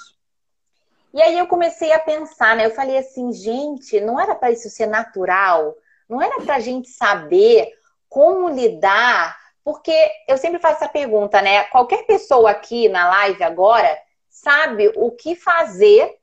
[1.14, 2.66] E aí eu comecei a pensar, né?
[2.66, 5.76] Eu falei assim, gente, não era para isso ser natural?
[6.08, 7.72] Não era para a gente saber
[8.10, 9.36] como lidar?
[9.64, 9.96] Porque
[10.28, 11.64] eu sempre faço essa pergunta, né?
[11.66, 13.98] Qualquer pessoa aqui na live agora
[14.42, 16.16] sabe o que fazer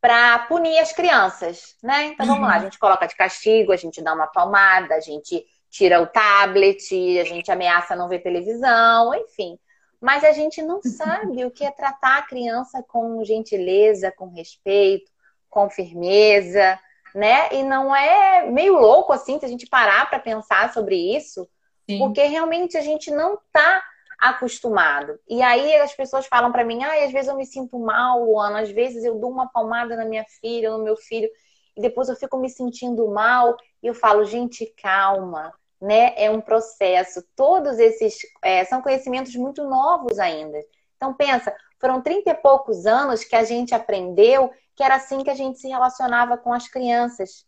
[0.00, 2.06] para punir as crianças, né?
[2.06, 5.44] Então vamos lá, a gente coloca de castigo, a gente dá uma palmada, a gente
[5.70, 9.58] tira o tablet, a gente ameaça não ver televisão, enfim.
[10.00, 15.10] Mas a gente não sabe o que é tratar a criança com gentileza, com respeito,
[15.48, 16.78] com firmeza,
[17.14, 17.48] né?
[17.52, 21.48] E não é meio louco assim se a gente parar para pensar sobre isso,
[21.88, 21.98] Sim.
[21.98, 23.82] porque realmente a gente não está
[24.18, 25.18] acostumado.
[25.28, 28.60] E aí as pessoas falam para mim: "Ah, às vezes eu me sinto mal, Ana,
[28.60, 31.28] às vezes eu dou uma palmada na minha filha, no meu filho,
[31.76, 33.56] e depois eu fico me sentindo mal".
[33.82, 36.12] E eu falo: "Gente, calma né?
[36.16, 37.22] É um processo.
[37.36, 40.58] Todos esses é, são conhecimentos muito novos ainda.
[40.96, 45.30] Então pensa, foram 30 e poucos anos que a gente aprendeu que era assim que
[45.30, 47.44] a gente se relacionava com as crianças.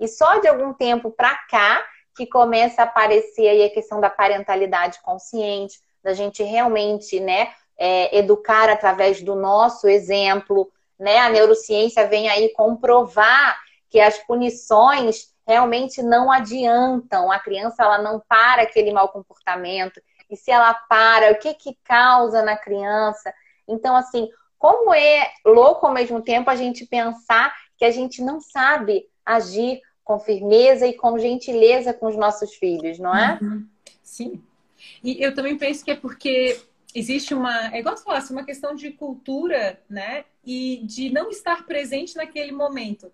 [0.00, 4.08] E só de algum tempo para cá que começa a aparecer aí a questão da
[4.08, 11.18] parentalidade consciente, da gente realmente, né, é, educar através do nosso exemplo, né?
[11.18, 17.30] A neurociência vem aí comprovar que as punições realmente não adiantam.
[17.30, 20.00] A criança ela não para aquele mau comportamento.
[20.30, 23.34] E se ela para, o que que causa na criança?
[23.66, 28.40] Então, assim, como é louco ao mesmo tempo a gente pensar que a gente não
[28.40, 33.38] sabe agir com firmeza e com gentileza com os nossos filhos, não é?
[33.42, 33.66] Uhum.
[34.02, 34.42] Sim.
[35.02, 36.60] E eu também penso que é porque
[36.94, 40.24] existe uma, é igual você falasse, uma questão de cultura, né?
[40.44, 43.10] E de não estar presente naquele momento.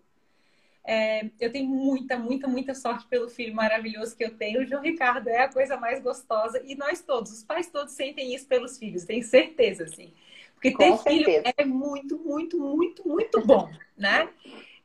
[0.85, 4.63] É, eu tenho muita, muita, muita sorte pelo filho maravilhoso que eu tenho.
[4.63, 8.35] O João Ricardo é a coisa mais gostosa e nós todos, os pais todos sentem
[8.35, 10.13] isso pelos filhos, tenho certeza, assim.
[10.55, 11.43] Porque Com ter certeza.
[11.43, 14.29] filho é muito, muito, muito, muito bom, né?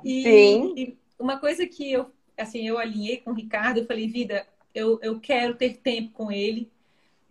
[0.04, 0.74] E, Sim.
[0.76, 5.00] E uma coisa que eu, assim, eu alinhei com o Ricardo, eu falei, vida, eu,
[5.02, 6.70] eu quero ter tempo com ele,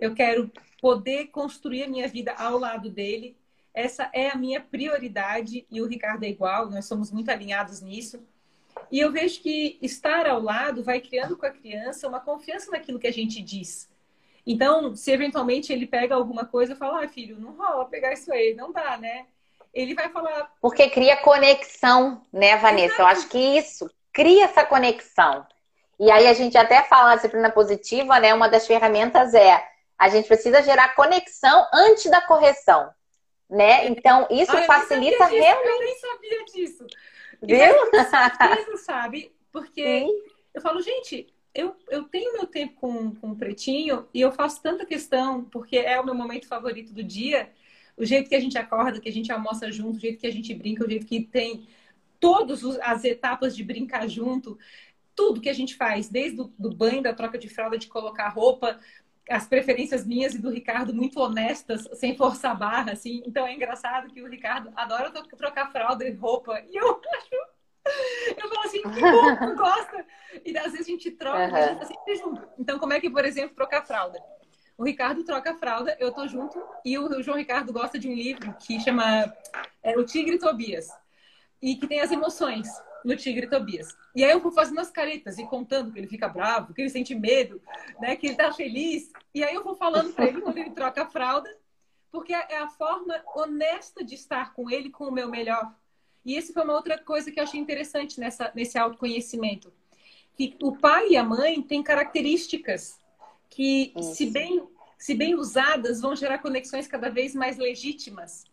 [0.03, 3.37] eu quero poder construir a minha vida ao lado dele.
[3.73, 8.21] Essa é a minha prioridade e o Ricardo é igual, nós somos muito alinhados nisso.
[8.91, 12.99] E eu vejo que estar ao lado vai criando com a criança uma confiança naquilo
[12.99, 13.89] que a gente diz.
[14.45, 18.33] Então, se eventualmente ele pega alguma coisa, eu falo, ah, filho, não rola pegar isso
[18.33, 19.27] aí, não dá, né?
[19.73, 20.53] Ele vai falar.
[20.61, 22.95] Porque cria conexão, né, Vanessa?
[22.95, 23.03] Exato.
[23.03, 25.47] Eu acho que isso cria essa conexão.
[26.01, 28.35] E aí a gente até fala na disciplina positiva, né?
[28.35, 29.72] Uma das ferramentas é
[30.03, 32.93] a gente precisa gerar conexão antes da correção,
[33.49, 33.87] né?
[33.87, 35.69] Então isso ah, facilita realmente.
[35.69, 36.87] Eu nem sabia disso.
[37.41, 37.57] Viu?
[37.57, 39.33] Isso, sabe?
[39.53, 40.11] Porque Sim.
[40.55, 44.61] eu falo, gente, eu, eu tenho meu tempo com, com o pretinho e eu faço
[44.61, 47.53] tanta questão, porque é o meu momento favorito do dia.
[47.97, 50.33] O jeito que a gente acorda, que a gente almoça junto, o jeito que a
[50.33, 51.69] gente brinca, o jeito que tem
[52.19, 54.59] todas as etapas de brincar junto,
[55.15, 58.29] tudo que a gente faz, desde o do banho, da troca de fralda, de colocar
[58.29, 58.81] roupa,
[59.33, 63.23] as preferências minhas e do Ricardo muito honestas, sem forçar a barra, assim.
[63.27, 66.61] Então é engraçado que o Ricardo adora trocar fralda e roupa.
[66.71, 67.53] E eu acho.
[68.37, 70.07] Eu falo assim, que bom, tu gosta.
[70.45, 71.55] E às vezes a gente troca, uhum.
[71.55, 72.49] a gente tá sempre junto.
[72.59, 74.23] Então, como é que, por exemplo, trocar fralda?
[74.79, 78.55] O Ricardo troca fralda, eu tô junto, e o João Ricardo gosta de um livro
[78.55, 79.33] que chama
[79.83, 80.89] é, O Tigre Tobias,
[81.61, 82.69] e que tem as emoções
[83.05, 83.97] no Tigre Tobias.
[84.15, 86.91] E aí eu vou fazendo as caretas e contando que ele fica bravo, que ele
[86.91, 87.61] sente medo,
[88.01, 89.11] né, que ele tá feliz.
[89.35, 91.51] E aí eu vou falando para ele quando ele troca a fralda,
[92.11, 95.75] porque é a forma honesta de estar com ele com o meu melhor.
[96.25, 99.73] E esse foi uma outra coisa que eu achei interessante nessa, nesse autoconhecimento.
[100.37, 103.01] Que o pai e a mãe têm características
[103.51, 104.67] que, se bem,
[104.99, 108.45] se bem usadas, vão gerar conexões cada vez mais legítimas,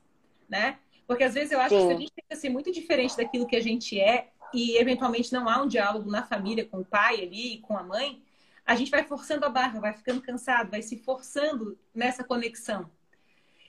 [0.47, 0.79] né?
[1.07, 1.81] Porque às vezes eu acho Sim.
[1.81, 5.31] que se a gente tenta ser muito diferente daquilo que a gente é, e eventualmente
[5.31, 8.21] não há um diálogo na família com o pai ali, com a mãe,
[8.65, 12.89] a gente vai forçando a barra, vai ficando cansado, vai se forçando nessa conexão.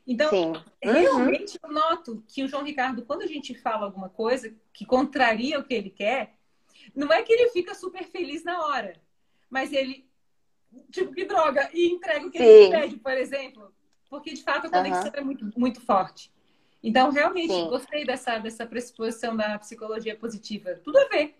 [0.07, 0.47] Então, Sim.
[0.49, 0.62] Uhum.
[0.93, 5.59] realmente eu noto que o João Ricardo, quando a gente fala alguma coisa que contraria
[5.59, 6.35] o que ele quer,
[6.95, 8.95] não é que ele fica super feliz na hora,
[9.49, 10.07] mas ele,
[10.90, 12.45] tipo, que droga, e entrega o que Sim.
[12.45, 13.75] ele pede, por exemplo.
[14.09, 15.12] Porque, de fato, a conexão uhum.
[15.14, 16.33] é muito, muito forte.
[16.83, 17.69] Então, realmente, Sim.
[17.69, 20.79] gostei dessa, dessa pressuposição da psicologia positiva.
[20.83, 21.35] Tudo a ver.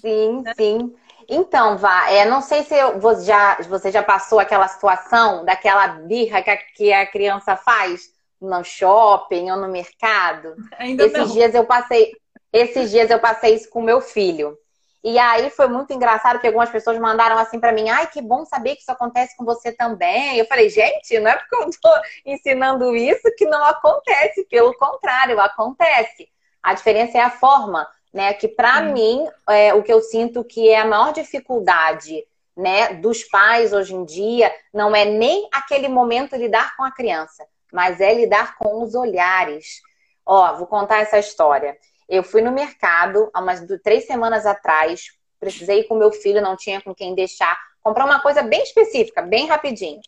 [0.00, 0.52] Sim, né?
[0.56, 0.94] sim.
[1.28, 5.88] Então, Vá, é, não sei se eu, você, já, você já passou aquela situação daquela
[5.88, 10.54] birra que a, que a criança faz no shopping ou no mercado.
[10.78, 11.34] Ainda esses não.
[11.34, 12.12] dias eu passei,
[12.52, 14.56] esses dias eu passei isso com meu filho.
[15.02, 18.44] E aí foi muito engraçado que algumas pessoas mandaram assim para mim: "Ai, que bom
[18.44, 20.36] saber que isso acontece com você também".
[20.36, 21.90] Eu falei: "Gente, não é porque eu tô
[22.26, 26.28] ensinando isso que não acontece, pelo contrário, acontece.
[26.62, 28.34] A diferença é a forma, né?
[28.34, 32.24] Que para mim, é, o que eu sinto que é a maior dificuldade,
[32.56, 37.46] né, dos pais hoje em dia, não é nem aquele momento lidar com a criança,
[37.72, 39.80] mas é lidar com os olhares.
[40.26, 41.78] Ó, vou contar essa história.
[42.08, 46.56] Eu fui no mercado há umas três semanas atrás, precisei ir com meu filho, não
[46.56, 50.00] tinha com quem deixar, comprar uma coisa bem específica, bem rapidinho.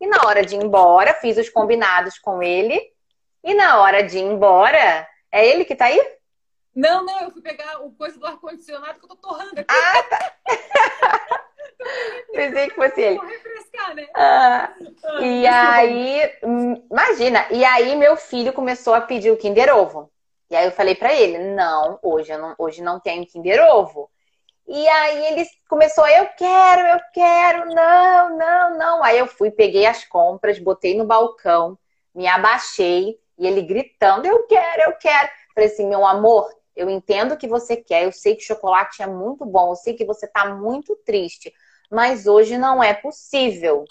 [0.00, 2.80] E na hora de ir embora, fiz os combinados com ele.
[3.42, 6.18] E na hora de ir embora, é ele que tá aí?
[6.74, 9.66] Não, não, eu fui pegar o coisa do ar-condicionado que eu tô torrando aqui.
[9.68, 10.34] Ah, tá.
[12.32, 13.16] Pensei que fosse ele.
[13.16, 14.06] Vou refrescar, né?
[14.14, 14.72] Ah,
[15.04, 20.10] ah, e aí, hum, imagina, e aí meu filho começou a pedir o Kinder Ovo.
[20.50, 24.10] E aí eu falei para ele, não, hoje não, hoje não tenho Kinder Ovo.
[24.66, 29.04] E aí ele começou, eu quero, eu quero, não, não, não.
[29.04, 31.78] Aí eu fui, peguei as compras, botei no balcão,
[32.14, 35.30] me abaixei e ele gritando, eu quero, eu quero.
[35.54, 39.06] Falei assim, meu amor, eu entendo o que você quer, eu sei que chocolate é
[39.06, 41.52] muito bom, eu sei que você tá muito triste,
[41.90, 43.84] mas hoje não é possível.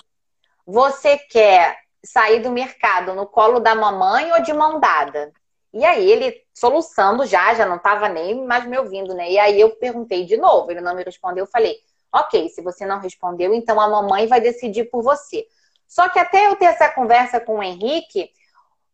[0.66, 5.34] Você quer sair do mercado no colo da mamãe ou de mão dada?
[5.78, 9.30] E aí ele soluçando já, já não estava nem mais me ouvindo, né?
[9.30, 11.78] E aí eu perguntei de novo, ele não me respondeu, eu falei,
[12.12, 15.46] ok, se você não respondeu, então a mamãe vai decidir por você.
[15.88, 18.32] Só que até eu ter essa conversa com o Henrique,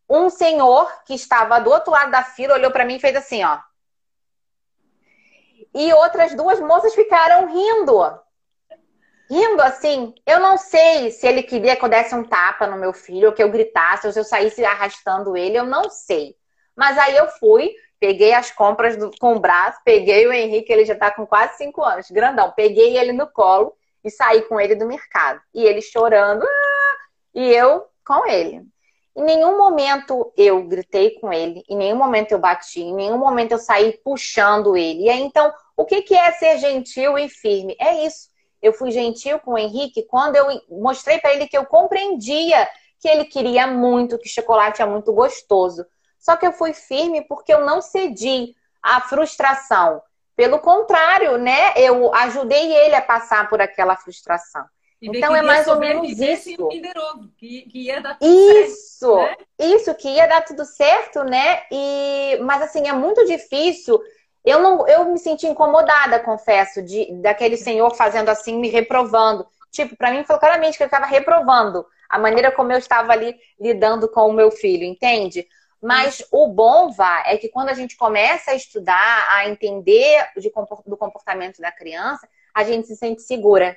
[0.06, 3.42] um senhor que estava do outro lado da fila olhou para mim e fez assim,
[3.42, 3.58] ó.
[5.74, 7.98] E outras duas moças ficaram rindo.
[9.30, 10.14] Rindo assim.
[10.26, 13.34] Eu não sei se ele queria que eu desse um tapa no meu filho, ou
[13.34, 16.36] que eu gritasse, ou se eu saísse arrastando ele, eu não sei.
[16.76, 20.84] Mas aí eu fui, peguei as compras do, com o braço, peguei o Henrique, ele
[20.84, 22.52] já tá com quase cinco anos, grandão.
[22.56, 25.40] Peguei ele no colo e saí com ele do mercado.
[25.54, 26.96] E ele chorando, ah!
[27.34, 28.62] e eu com ele.
[29.16, 33.52] Em nenhum momento eu gritei com ele, em nenhum momento eu bati, em nenhum momento
[33.52, 35.04] eu saí puxando ele.
[35.04, 37.76] E aí, então, o que, que é ser gentil e firme?
[37.78, 38.28] É isso.
[38.60, 43.08] Eu fui gentil com o Henrique quando eu mostrei para ele que eu compreendia que
[43.08, 45.86] ele queria muito, que chocolate é muito gostoso.
[46.24, 50.00] Só que eu fui firme porque eu não cedi à frustração.
[50.34, 51.74] Pelo contrário, né?
[51.76, 54.64] Eu ajudei ele a passar por aquela frustração.
[55.02, 56.68] Então é mais ou menos isso.
[57.36, 59.46] Que, que ia dar tudo isso, certo, né?
[59.58, 61.64] isso que ia dar tudo certo, né?
[61.70, 64.00] E mas assim é muito difícil.
[64.42, 69.46] Eu não, eu me senti incomodada, confesso, de daquele senhor fazendo assim, me reprovando.
[69.70, 73.36] Tipo, para mim foi claramente que ele estava reprovando a maneira como eu estava ali
[73.60, 75.46] lidando com o meu filho, entende?
[75.84, 80.50] Mas o bom, Vá, é que quando a gente começa a estudar, a entender de,
[80.86, 83.76] do comportamento da criança, a gente se sente segura.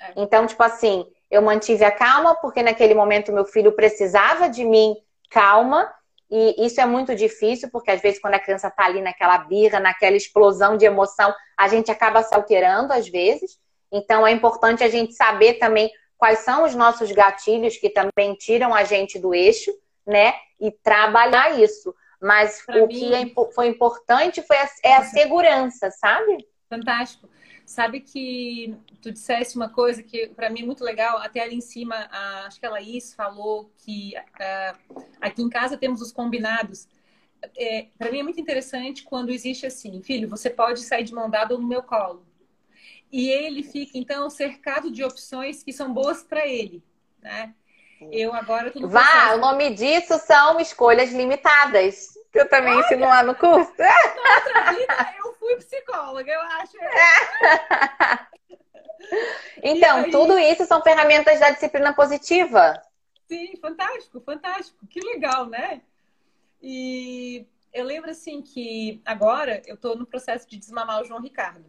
[0.00, 0.12] É.
[0.16, 4.96] Então, tipo assim, eu mantive a calma, porque naquele momento meu filho precisava de mim
[5.28, 5.92] calma.
[6.30, 9.78] E isso é muito difícil, porque às vezes quando a criança tá ali naquela birra,
[9.78, 13.58] naquela explosão de emoção, a gente acaba se alterando às vezes.
[13.92, 18.74] Então é importante a gente saber também quais são os nossos gatilhos que também tiram
[18.74, 19.70] a gente do eixo
[20.06, 20.34] né?
[20.62, 21.94] E trabalhar isso.
[22.20, 22.94] Mas pra o mim...
[22.94, 26.46] que é, foi importante foi a, é a segurança, sabe?
[26.70, 27.28] Fantástico.
[27.66, 31.60] Sabe que tu disseste uma coisa que para mim é muito legal, até ali em
[31.60, 34.78] cima, a, acho que a Laís falou que a,
[35.20, 36.86] aqui em casa temos os combinados.
[37.56, 41.28] É, para mim é muito interessante quando existe assim, filho, você pode sair de mão
[41.28, 42.24] dada ou no meu colo.
[43.10, 46.82] E ele fica, então, cercado de opções que são boas para ele.
[47.20, 47.54] Né?
[48.10, 49.34] Eu agora tô Vá, processo.
[49.34, 52.12] o nome disso são escolhas limitadas.
[52.32, 53.72] Que eu também Olha, ensino lá no curso.
[53.78, 56.72] Na outra vida eu fui psicóloga, eu acho.
[59.62, 60.10] então, aí...
[60.10, 62.82] tudo isso são ferramentas da disciplina positiva.
[63.28, 64.86] Sim, fantástico, fantástico.
[64.86, 65.82] Que legal, né?
[66.62, 71.64] E eu lembro assim que agora eu estou no processo de desmamar o João Ricardo.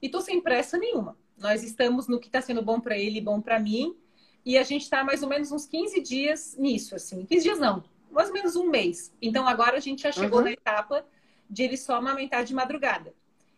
[0.00, 1.16] E tô sem pressa nenhuma.
[1.36, 3.96] Nós estamos no que está sendo bom para ele e bom para mim.
[4.44, 7.24] E a gente está mais ou menos uns 15 dias nisso, assim.
[7.24, 9.12] 15 dias não, mais ou menos um mês.
[9.20, 10.46] Então agora a gente já chegou uhum.
[10.46, 11.06] na etapa
[11.48, 13.14] de ele só amamentar de madrugada.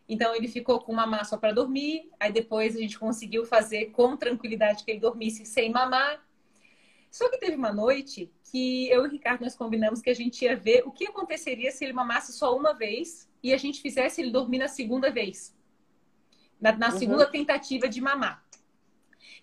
[0.09, 4.17] Então ele ficou com mamar só para dormir, aí depois a gente conseguiu fazer com
[4.17, 6.23] tranquilidade que ele dormisse sem mamar.
[7.11, 10.45] Só que teve uma noite que eu e o Ricardo nós combinamos que a gente
[10.45, 14.21] ia ver o que aconteceria se ele mamasse só uma vez e a gente fizesse
[14.21, 15.57] ele dormir na segunda vez.
[16.61, 16.99] Na, na uhum.
[16.99, 18.44] segunda tentativa de mamar.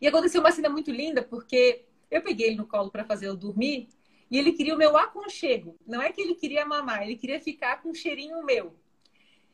[0.02, 3.36] E aconteceu uma cena muito linda, porque eu peguei ele no colo para fazer eu
[3.36, 3.88] dormir
[4.32, 5.78] e ele queria o meu aconchego.
[5.86, 8.74] Não é que ele queria mamar, ele queria ficar com um cheirinho meu.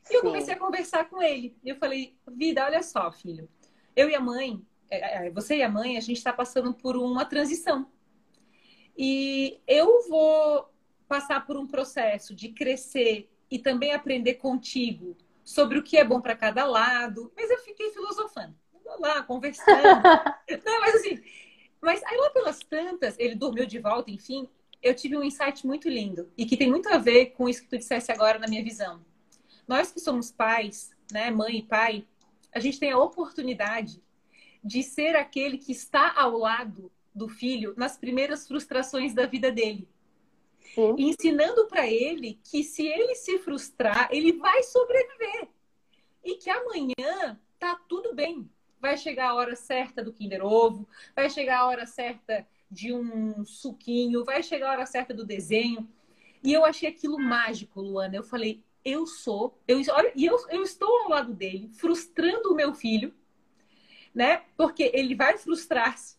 [0.09, 1.57] E eu comecei a conversar com ele.
[1.63, 3.49] E eu falei, vida, olha só, filho.
[3.95, 6.95] Eu e a mãe, é, é, você e a mãe, a gente está passando por
[6.95, 7.91] uma transição.
[8.95, 10.71] E eu vou
[11.07, 16.21] passar por um processo de crescer e também aprender contigo sobre o que é bom
[16.21, 17.31] para cada lado.
[17.35, 18.55] Mas eu fiquei filosofando,
[18.99, 19.83] lá, conversando.
[20.65, 21.21] Não, mas assim,
[21.81, 24.49] mas aí lá pelas tantas, ele dormiu de volta, enfim,
[24.81, 27.69] eu tive um insight muito lindo e que tem muito a ver com isso que
[27.69, 29.03] tu dissesse agora na minha visão.
[29.67, 32.05] Nós que somos pais, né, mãe e pai,
[32.53, 34.01] a gente tem a oportunidade
[34.63, 39.87] de ser aquele que está ao lado do filho nas primeiras frustrações da vida dele.
[40.73, 40.95] Sim.
[40.97, 45.47] Ensinando para ele que se ele se frustrar, ele vai sobreviver.
[46.23, 48.49] E que amanhã tá tudo bem.
[48.79, 53.43] Vai chegar a hora certa do Kinder Ovo, vai chegar a hora certa de um
[53.45, 55.87] suquinho, vai chegar a hora certa do desenho.
[56.43, 58.15] E eu achei aquilo mágico, Luana.
[58.15, 59.81] Eu falei, eu sou, eu,
[60.15, 63.13] e eu, eu estou ao lado dele, frustrando o meu filho,
[64.13, 64.43] né?
[64.55, 66.17] Porque ele vai frustrar-se.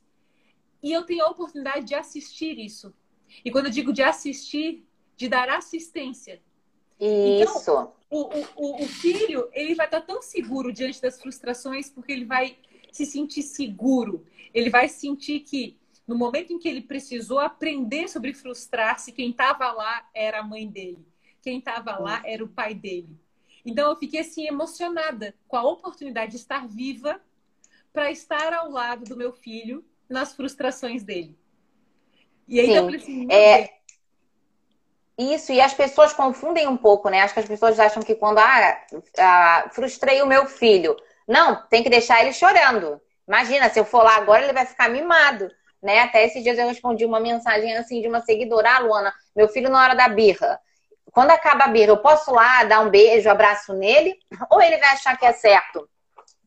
[0.83, 2.95] E eu tenho a oportunidade de assistir isso.
[3.45, 4.87] E quando eu digo de assistir,
[5.17, 6.43] de dar assistência.
[7.01, 7.61] Isso.
[7.63, 12.25] Então, o, o, o filho, ele vai estar tão seguro diante das frustrações, porque ele
[12.25, 12.57] vai
[12.91, 14.27] se sentir seguro.
[14.55, 19.71] Ele vai sentir que no momento em que ele precisou aprender sobre frustrar-se, quem estava
[19.73, 21.07] lá era a mãe dele
[21.49, 23.19] quem estava lá era o pai dele.
[23.65, 27.21] Então eu fiquei assim emocionada com a oportunidade de estar viva
[27.93, 31.37] para estar ao lado do meu filho nas frustrações dele.
[32.47, 32.75] E aí Sim.
[32.75, 33.78] eu falei assim, é...
[35.19, 37.23] Isso, e as pessoas confundem um pouco, né?
[37.23, 38.81] Acho que as pessoas acham que quando ah,
[39.19, 40.97] ah, frustrei o meu filho.
[41.27, 43.01] Não, tem que deixar ele chorando.
[43.27, 45.51] Imagina, se eu for lá agora, ele vai ficar mimado.
[45.83, 46.01] Né?
[46.01, 49.69] Até esses dias eu respondi uma mensagem assim de uma seguidora, ah, Luana, meu filho
[49.69, 50.61] na hora da birra
[51.13, 54.17] quando acaba a birra, eu posso lá dar um beijo, abraço nele?
[54.51, 55.89] Ou ele vai achar que é certo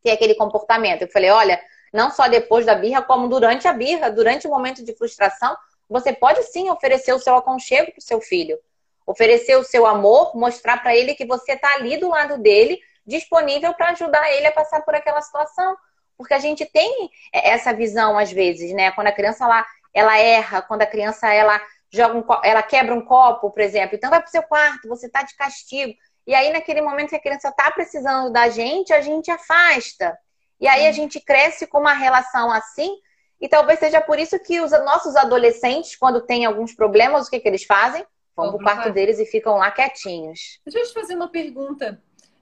[0.03, 1.01] ter aquele comportamento?
[1.01, 1.61] Eu falei, olha,
[1.93, 5.55] não só depois da birra, como durante a birra, durante o momento de frustração,
[5.91, 8.57] você pode sim oferecer o seu aconchego para o seu filho.
[9.05, 13.73] Oferecer o seu amor, mostrar para ele que você está ali do lado dele, disponível
[13.73, 15.75] para ajudar ele a passar por aquela situação.
[16.17, 18.91] Porque a gente tem essa visão às vezes, né?
[18.91, 21.59] Quando a criança ela, ela erra, quando a criança ela
[21.91, 25.23] joga um, ela quebra um copo, por exemplo, então vai pro seu quarto, você tá
[25.23, 25.93] de castigo.
[26.25, 30.17] E aí, naquele momento que a criança tá precisando da gente, a gente afasta.
[30.57, 32.95] E aí a gente cresce com uma relação assim,
[33.41, 37.39] e talvez seja por isso que os nossos adolescentes, quando têm alguns problemas, o que,
[37.39, 38.05] que eles fazem?
[38.35, 40.59] Vão pro quarto deles e ficam lá quietinhos.
[40.65, 42.01] Deixa eu te fazer uma pergunta.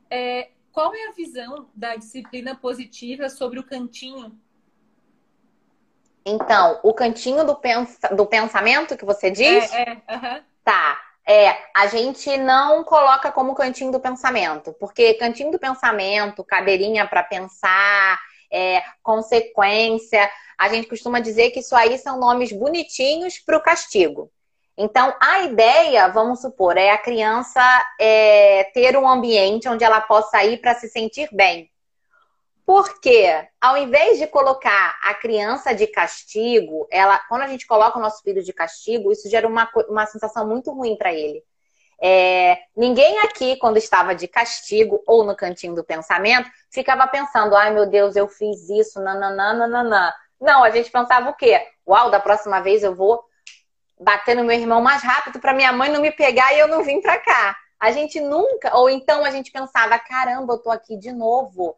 [0.10, 4.38] É, qual é a visão da disciplina positiva sobre o cantinho
[6.26, 9.72] então, o cantinho do, pens do pensamento que você diz?
[9.74, 10.16] É, é.
[10.16, 10.44] Uhum.
[10.64, 11.02] Tá.
[11.28, 17.22] É, a gente não coloca como cantinho do pensamento, porque cantinho do pensamento, cadeirinha para
[17.22, 18.20] pensar,
[18.52, 24.32] é, consequência, a gente costuma dizer que isso aí são nomes bonitinhos para o castigo.
[24.78, 27.62] Então, a ideia, vamos supor, é a criança
[28.00, 31.70] é, ter um ambiente onde ela possa ir para se sentir bem.
[32.66, 33.26] Porque
[33.60, 38.22] ao invés de colocar a criança de castigo, ela, quando a gente coloca o nosso
[38.24, 41.44] filho de castigo, isso gera uma, uma sensação muito ruim para ele.
[42.02, 47.72] É, ninguém aqui, quando estava de castigo ou no cantinho do pensamento, ficava pensando: ai
[47.74, 50.14] meu Deus, eu fiz isso, nananana.
[50.40, 51.62] Não, a gente pensava o quê?
[51.88, 53.24] Uau, da próxima vez eu vou
[54.00, 56.84] bater no meu irmão mais rápido para minha mãe não me pegar e eu não
[56.84, 57.58] vim para cá.
[57.80, 61.76] A gente nunca, ou então a gente pensava: caramba, eu tô aqui de novo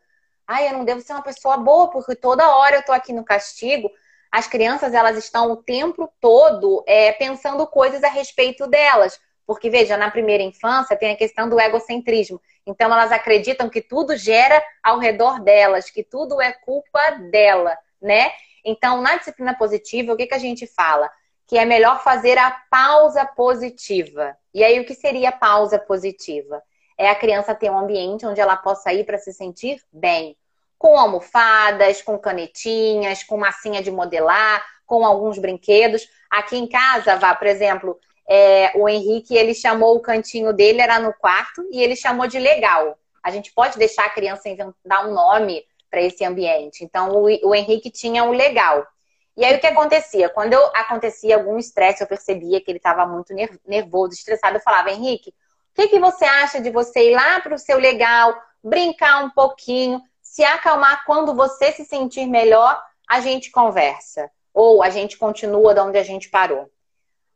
[0.52, 3.24] ai, eu não devo ser uma pessoa boa, porque toda hora eu tô aqui no
[3.24, 3.90] castigo.
[4.30, 9.18] As crianças, elas estão o tempo todo é, pensando coisas a respeito delas.
[9.46, 12.42] Porque, veja, na primeira infância tem a questão do egocentrismo.
[12.66, 17.00] Então, elas acreditam que tudo gera ao redor delas, que tudo é culpa
[17.32, 18.32] dela, né?
[18.64, 21.10] Então, na disciplina positiva, o que, que a gente fala?
[21.48, 24.38] Que é melhor fazer a pausa positiva.
[24.54, 26.62] E aí, o que seria pausa positiva?
[26.98, 30.38] É a criança ter um ambiente onde ela possa ir para se sentir bem,
[30.78, 36.08] com almofadas, com canetinhas, com massinha de modelar, com alguns brinquedos.
[36.30, 38.00] Aqui em casa, vá, por exemplo,
[38.34, 42.40] é, o Henrique, ele chamou o cantinho dele, era no quarto, e ele chamou de
[42.40, 42.98] legal.
[43.22, 44.44] A gente pode deixar a criança
[44.86, 46.82] dar um nome para esse ambiente.
[46.82, 48.88] Então, o, o Henrique tinha um legal.
[49.36, 50.30] E aí, o que acontecia?
[50.30, 53.34] Quando eu, acontecia algum estresse, eu percebia que ele estava muito
[53.68, 55.34] nervoso, estressado, eu falava, Henrique, o
[55.76, 60.02] que, que você acha de você ir lá para o seu legal, brincar um pouquinho,
[60.22, 64.32] se acalmar quando você se sentir melhor, a gente conversa.
[64.54, 66.72] Ou a gente continua de onde a gente parou.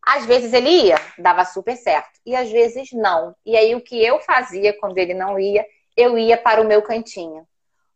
[0.05, 2.19] Às vezes ele ia, dava super certo.
[2.25, 3.35] E às vezes não.
[3.45, 5.65] E aí o que eu fazia quando ele não ia,
[5.97, 7.47] eu ia para o meu cantinho.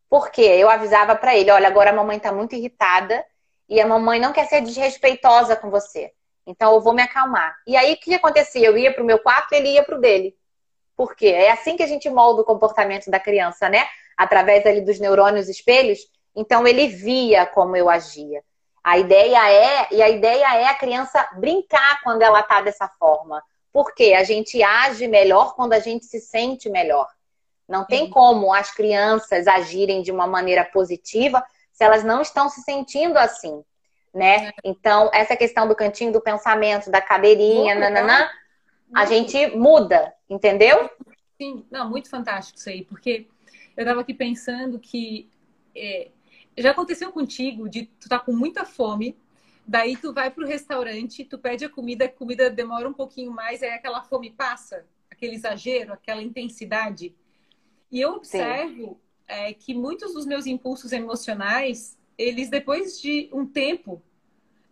[0.10, 3.24] Porque eu avisava para ele, olha, agora a mamãe está muito irritada
[3.68, 6.12] e a mamãe não quer ser desrespeitosa com você.
[6.48, 7.56] Então eu vou me acalmar.
[7.68, 8.66] E aí o que acontecia?
[8.66, 10.36] Eu ia para o meu quarto, ele ia para o dele.
[10.96, 11.28] Por quê?
[11.28, 13.86] É assim que a gente molda o comportamento da criança, né?
[14.20, 16.00] através ali dos neurônios espelhos,
[16.36, 18.44] então ele via como eu agia.
[18.84, 23.44] A ideia é, e a ideia é a criança brincar quando ela tá dessa forma.
[23.72, 27.08] Porque a gente age melhor quando a gente se sente melhor.
[27.68, 28.12] Não tem Sim.
[28.12, 33.64] como as crianças agirem de uma maneira positiva se elas não estão se sentindo assim,
[34.14, 34.48] né?
[34.48, 34.54] É.
[34.64, 38.28] Então, essa questão do cantinho do pensamento, da cadeirinha, nananã,
[38.94, 40.90] a gente muda, entendeu?
[41.38, 43.28] Sim, não, muito fantástico isso aí, porque
[43.78, 45.30] eu estava aqui pensando que
[45.76, 46.10] é,
[46.64, 49.18] já aconteceu contigo de tu tá com muita fome,
[49.66, 53.62] daí tu vai pro restaurante, tu pede a comida, a comida demora um pouquinho mais,
[53.62, 57.16] aí aquela fome passa, aquele exagero, aquela intensidade.
[57.92, 64.02] E eu observo é, que muitos dos meus impulsos emocionais, eles depois de um tempo,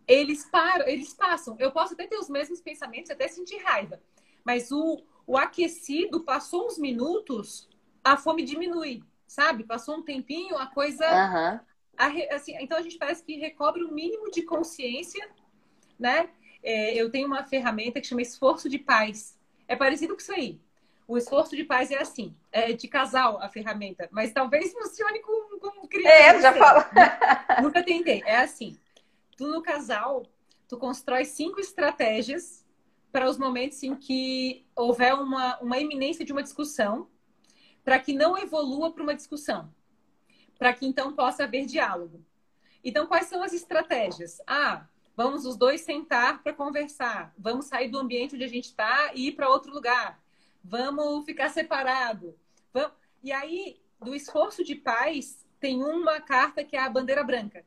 [0.07, 1.55] eles param, eles passam.
[1.59, 4.01] Eu posso até ter os mesmos pensamentos, até sentir raiva,
[4.43, 7.69] mas o, o aquecido passou uns minutos,
[8.03, 9.63] a fome diminui, sabe?
[9.63, 11.05] Passou um tempinho, a coisa.
[11.05, 11.59] Uhum.
[11.97, 15.27] A, assim, então a gente parece que recobre o um mínimo de consciência,
[15.99, 16.29] né?
[16.63, 19.37] É, eu tenho uma ferramenta que chama esforço de paz.
[19.67, 20.59] É parecido com isso aí.
[21.07, 25.57] O esforço de paz é assim, é de casal a ferramenta, mas talvez funcione com,
[25.57, 26.13] com criança.
[26.13, 26.83] É, já falo.
[27.63, 28.21] Nunca tentei.
[28.25, 28.77] É assim.
[29.37, 30.23] Tu no casal,
[30.67, 32.65] tu constrói cinco estratégias
[33.11, 37.07] para os momentos em que houver uma, uma iminência de uma discussão
[37.85, 39.73] para que não evolua para uma discussão,
[40.57, 42.23] para que então possa haver diálogo.
[42.83, 44.41] Então, quais são as estratégias?
[44.47, 49.11] Ah, vamos os dois sentar para conversar, vamos sair do ambiente onde a gente está
[49.13, 50.19] e ir para outro lugar,
[50.63, 52.35] vamos ficar separado.
[52.73, 52.91] Vamos...
[53.23, 57.65] E aí, do esforço de paz, tem uma carta que é a bandeira branca.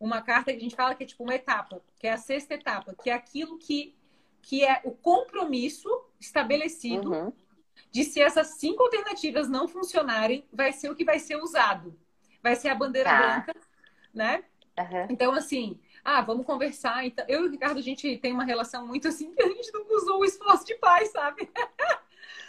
[0.00, 2.54] Uma carta que a gente fala que é tipo uma etapa, que é a sexta
[2.54, 3.96] etapa, que é aquilo que,
[4.42, 5.88] que é o compromisso
[6.20, 7.32] estabelecido uhum
[7.90, 11.98] de se essas cinco alternativas não funcionarem, vai ser o que vai ser usado.
[12.48, 13.18] Vai ser a bandeira tá.
[13.18, 13.54] branca,
[14.14, 14.42] né?
[14.78, 15.06] Uhum.
[15.10, 17.04] Então, assim, ah, vamos conversar.
[17.04, 19.70] Então, eu e o Ricardo, a gente tem uma relação muito assim que a gente
[19.70, 21.42] não usou o esforço de paz, sabe?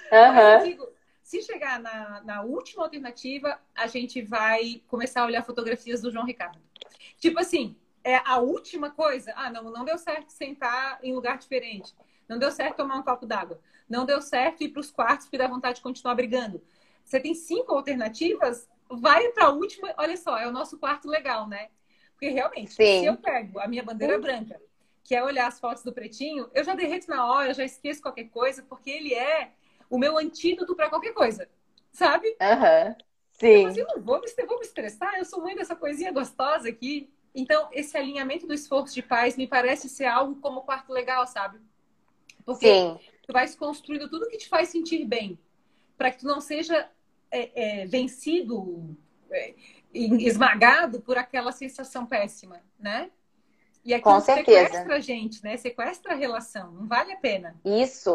[0.10, 0.40] Uhum.
[0.40, 0.90] eu digo,
[1.22, 6.26] se chegar na, na última alternativa, a gente vai começar a olhar fotografias do João
[6.26, 6.58] Ricardo.
[7.20, 9.34] Tipo assim, é a última coisa.
[9.36, 11.94] Ah, não, não deu certo sentar em lugar diferente.
[12.26, 13.60] Não deu certo tomar um copo d'água.
[13.90, 16.62] Não deu certo ir para os quartos porque dá vontade de continuar brigando.
[17.04, 19.94] Você tem cinco alternativas, vai para a última.
[19.98, 21.70] Olha só, é o nosso quarto legal, né?
[22.12, 23.00] Porque realmente, Sim.
[23.00, 24.22] se eu pego a minha bandeira Sim.
[24.22, 24.62] branca,
[25.04, 28.26] que é olhar as fotos do pretinho, eu já derreto na hora, já esqueço qualquer
[28.26, 29.52] coisa, porque ele é
[29.90, 31.50] o meu antídoto para qualquer coisa,
[31.92, 32.36] sabe?
[32.42, 32.90] Aham.
[32.90, 32.96] Uhum.
[33.32, 33.68] Sim.
[33.68, 37.10] Assim, eu não vou me, vou me estressar, eu sou mãe dessa coisinha gostosa aqui.
[37.34, 41.60] Então, esse alinhamento do esforço de paz me parece ser algo como quarto legal, sabe?
[42.46, 43.00] Porque Sim.
[43.26, 45.40] tu vais construindo tudo que te faz sentir bem,
[45.98, 46.90] para que tu não seja
[47.32, 48.96] é, é, vencido,
[49.32, 49.54] é,
[49.94, 53.10] esmagado por aquela sensação péssima, né?
[53.84, 54.66] E aquilo Com certeza.
[54.66, 55.58] sequestra a gente, né?
[55.58, 57.56] Sequestra a relação, não vale a pena.
[57.64, 58.14] Isso,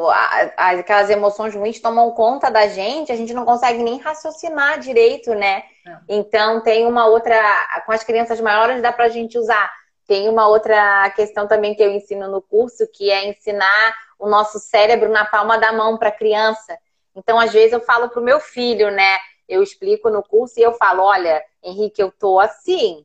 [0.57, 5.65] aquelas emoções ruins tomam conta da gente, a gente não consegue nem raciocinar direito, né?
[5.85, 6.01] Não.
[6.09, 7.43] Então tem uma outra,
[7.87, 9.73] com as crianças maiores dá pra gente usar.
[10.07, 14.59] Tem uma outra questão também que eu ensino no curso, que é ensinar o nosso
[14.59, 16.79] cérebro na palma da mão para a criança.
[17.15, 19.19] Então, às vezes, eu falo para o meu filho, né?
[19.49, 23.05] Eu explico no curso e eu falo: olha, Henrique, eu tô assim.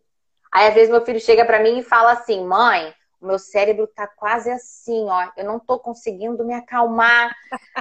[0.52, 3.86] Aí, às vezes, meu filho chega para mim e fala assim: mãe, o meu cérebro
[3.88, 7.36] tá quase assim, ó, eu não tô conseguindo me acalmar.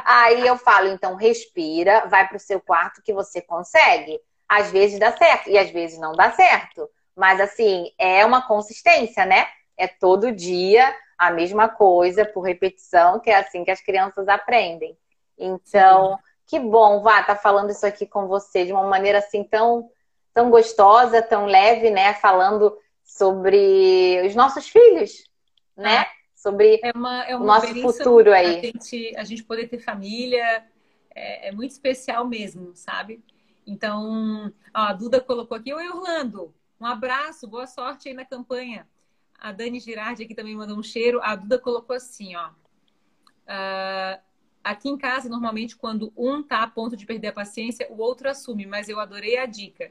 [0.04, 4.20] Aí eu falo: então, respira, vai pro seu quarto que você consegue.
[4.48, 6.88] Às vezes dá certo e às vezes não dá certo.
[7.14, 9.46] Mas, assim, é uma consistência, né?
[9.76, 14.96] É todo dia a mesma coisa por repetição, que é assim que as crianças aprendem.
[15.38, 19.90] Então, que bom, Vá, tá falando isso aqui com você de uma maneira assim tão
[20.34, 22.14] tão gostosa, tão leve, né?
[22.14, 25.24] Falando sobre os nossos filhos,
[25.76, 25.98] né?
[25.98, 28.58] Ah, sobre é uma, é uma o nosso futuro aí.
[28.58, 30.64] A gente, a gente poder ter família
[31.14, 33.20] é, é muito especial mesmo, sabe?
[33.66, 38.86] Então, ó, a Duda colocou aqui, oi Orlando, um abraço, boa sorte aí na campanha.
[39.38, 41.20] A Dani Girardi aqui também mandou um cheiro.
[41.22, 42.48] A Duda colocou assim, ó.
[42.48, 44.20] Uh,
[44.70, 48.28] aqui em casa, normalmente, quando um tá a ponto de perder a paciência, o outro
[48.28, 49.90] assume, mas eu adorei a dica.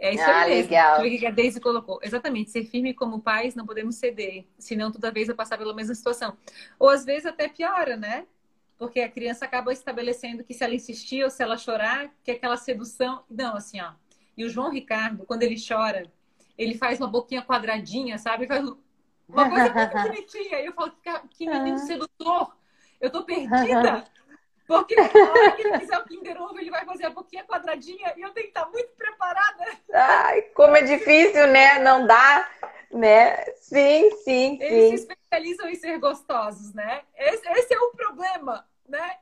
[0.00, 0.62] É isso ah, aí.
[0.62, 1.00] Legal.
[1.00, 1.98] O que a Daisy colocou.
[2.02, 2.50] Exatamente.
[2.50, 4.46] Ser firme como pais, não podemos ceder.
[4.58, 6.36] Senão, toda vez vai passar pela mesma situação.
[6.78, 8.26] Ou às vezes até piora, né?
[8.76, 12.34] Porque a criança acaba estabelecendo que se ela insistir ou se ela chorar, que é
[12.34, 13.24] aquela sedução.
[13.28, 13.92] Não, assim, ó.
[14.36, 16.10] E o João Ricardo, quando ele chora,
[16.56, 18.46] ele faz uma boquinha quadradinha, sabe?
[18.46, 18.64] Faz
[19.28, 20.60] uma coisa muito bonitinha.
[20.60, 20.92] E eu falo,
[21.30, 21.78] que menino ah.
[21.78, 22.57] sedutor.
[23.00, 24.04] Eu tô perdida.
[24.68, 28.12] Porque na hora que ele fizer o Kinder Ovo, ele vai fazer a boquinha quadradinha
[28.16, 29.64] e eu tenho que estar muito preparada.
[29.94, 31.78] Ai, como é difícil, né?
[31.78, 32.46] Não dá,
[32.92, 33.44] né?
[33.56, 34.96] Sim, sim, Eles sim.
[34.98, 37.00] se especializam em ser gostosos, né?
[37.16, 39.16] Esse, esse é o problema, né?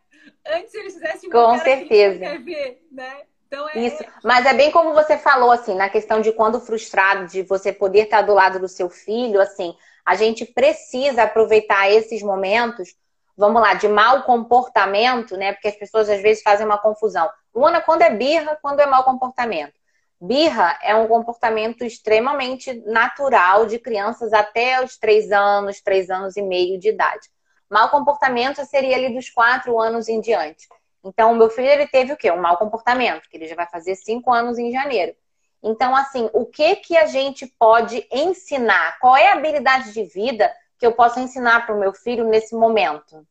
[0.44, 2.18] Antes eles fizessem uma Com certeza.
[2.18, 3.22] Que ver, né?
[3.46, 3.78] Então é...
[3.78, 7.72] Isso, mas é bem como você falou, assim, na questão de quando frustrado, de você
[7.72, 12.96] poder estar do lado do seu filho, assim, a gente precisa aproveitar esses momentos
[13.36, 15.52] vamos lá, de mau comportamento, né?
[15.52, 17.28] Porque as pessoas às vezes fazem uma confusão.
[17.54, 19.74] Luana, quando é birra, quando é mau comportamento?
[20.20, 26.42] Birra é um comportamento extremamente natural de crianças até os três anos, três anos e
[26.42, 27.28] meio de idade.
[27.68, 30.66] Mau comportamento seria ali dos quatro anos em diante.
[31.04, 32.30] Então, meu filho ele teve o quê?
[32.30, 35.14] Um mau comportamento, que ele já vai fazer cinco anos em janeiro.
[35.62, 38.98] Então, assim, o que que a gente pode ensinar?
[39.00, 42.54] Qual é a habilidade de vida que eu posso ensinar para o meu filho nesse
[42.54, 43.26] momento.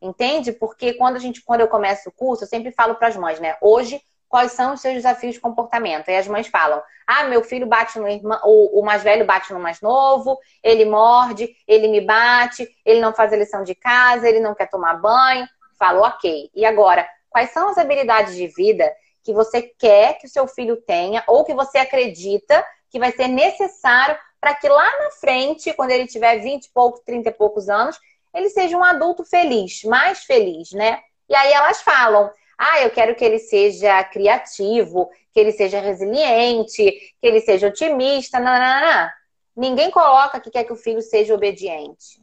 [0.00, 0.52] Entende?
[0.52, 3.40] Porque quando a gente, quando eu começo o curso, eu sempre falo para as mães,
[3.40, 3.56] né?
[3.60, 6.08] Hoje, quais são os seus desafios de comportamento?
[6.08, 9.52] E as mães falam: ah, meu filho bate no irmão, o, o mais velho bate
[9.52, 14.28] no mais novo, ele morde, ele me bate, ele não faz a lição de casa,
[14.28, 15.46] ele não quer tomar banho.
[15.78, 16.50] Falo, ok.
[16.54, 18.92] E agora, quais são as habilidades de vida
[19.22, 23.28] que você quer que o seu filho tenha ou que você acredita que vai ser
[23.28, 27.68] necessário para que lá na frente, quando ele tiver 20 e poucos, 30 e poucos
[27.68, 27.98] anos,
[28.32, 31.00] ele seja um adulto feliz, mais feliz, né?
[31.28, 36.82] E aí elas falam: ah, eu quero que ele seja criativo, que ele seja resiliente,
[37.20, 39.10] que ele seja otimista, nananã.
[39.56, 42.22] Ninguém coloca que quer que o filho seja obediente.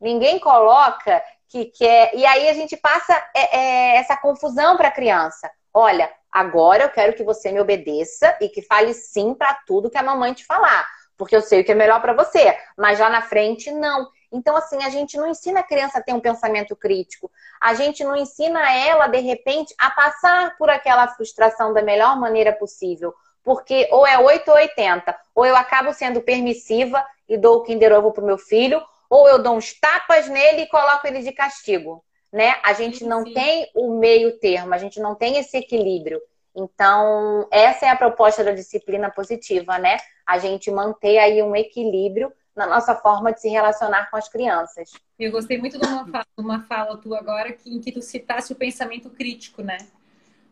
[0.00, 2.14] Ninguém coloca que quer.
[2.14, 5.50] E aí a gente passa é, é, essa confusão para a criança.
[5.74, 9.98] Olha, agora eu quero que você me obedeça e que fale sim para tudo que
[9.98, 10.86] a mamãe te falar
[11.18, 14.08] porque eu sei o que é melhor para você, mas lá na frente não.
[14.30, 17.30] Então, assim, a gente não ensina a criança a ter um pensamento crítico.
[17.60, 22.52] A gente não ensina ela, de repente, a passar por aquela frustração da melhor maneira
[22.52, 23.12] possível.
[23.42, 25.18] Porque ou é 8 ou 80.
[25.34, 29.42] Ou eu acabo sendo permissiva e dou o Kinder Ovo pro meu filho, ou eu
[29.42, 32.04] dou uns tapas nele e coloco ele de castigo.
[32.30, 32.56] Né?
[32.62, 33.32] A gente não Sim.
[33.32, 36.20] tem o meio termo, a gente não tem esse equilíbrio.
[36.58, 39.96] Então, essa é a proposta da disciplina positiva, né?
[40.26, 44.90] A gente manter aí um equilíbrio na nossa forma de se relacionar com as crianças.
[45.16, 48.52] Eu gostei muito de uma fala, uma fala tua agora que, em que tu citasse
[48.52, 49.78] o pensamento crítico, né?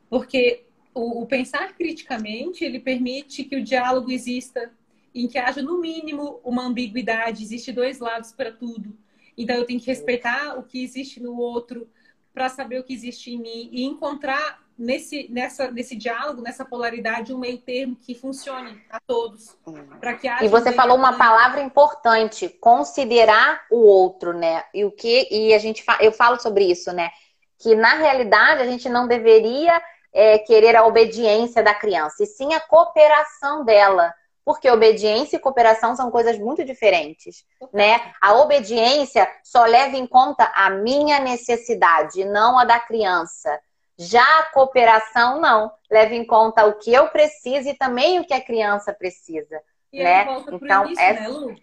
[0.09, 4.71] Porque o, o pensar criticamente, ele permite que o diálogo exista,
[5.13, 7.43] em que haja, no mínimo, uma ambiguidade.
[7.43, 8.97] Existe dois lados para tudo.
[9.37, 11.89] Então, eu tenho que respeitar o que existe no outro
[12.33, 17.33] para saber o que existe em mim e encontrar nesse, nessa, nesse diálogo, nessa polaridade,
[17.33, 19.57] um meio termo que funcione a todos.
[20.01, 24.65] para que E você falou uma palavra importante, considerar o outro, né?
[24.75, 27.11] E o que e a gente eu falo sobre isso, né?
[27.59, 29.81] Que na realidade a gente não deveria
[30.13, 34.15] é, querer a obediência da criança, e sim a cooperação dela.
[34.45, 38.13] Porque obediência e cooperação são coisas muito diferentes, né?
[38.21, 43.59] A obediência só leva em conta a minha necessidade, não a da criança.
[43.99, 45.73] Já a cooperação, não.
[45.91, 49.61] Leva em conta o que eu preciso e também o que a criança precisa.
[49.93, 50.25] E né?
[50.25, 51.21] volta então, início, é...
[51.21, 51.57] né, Lu?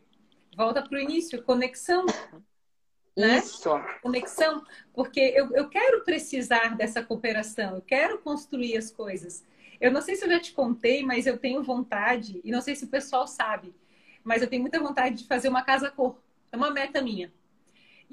[0.56, 2.06] Volta para o início, conexão.
[3.16, 3.38] Né?
[3.38, 3.70] Isso.
[4.02, 4.64] Conexão,
[4.94, 9.46] porque eu, eu quero precisar dessa cooperação, eu quero construir as coisas.
[9.80, 12.76] Eu não sei se eu já te contei, mas eu tenho vontade, e não sei
[12.76, 13.76] se o pessoal sabe,
[14.24, 16.18] mas eu tenho muita vontade de fazer uma casa cor.
[16.52, 17.32] É uma meta minha.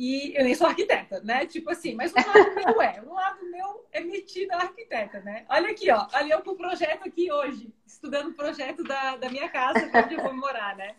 [0.03, 1.45] E eu nem sou arquiteta, né?
[1.45, 5.45] Tipo assim, mas um lado meu é, um lado meu é metido a arquiteta, né?
[5.47, 9.29] Olha aqui, ó, ali eu com o projeto aqui hoje, estudando o projeto da, da
[9.29, 10.97] minha casa, onde eu vou morar, né?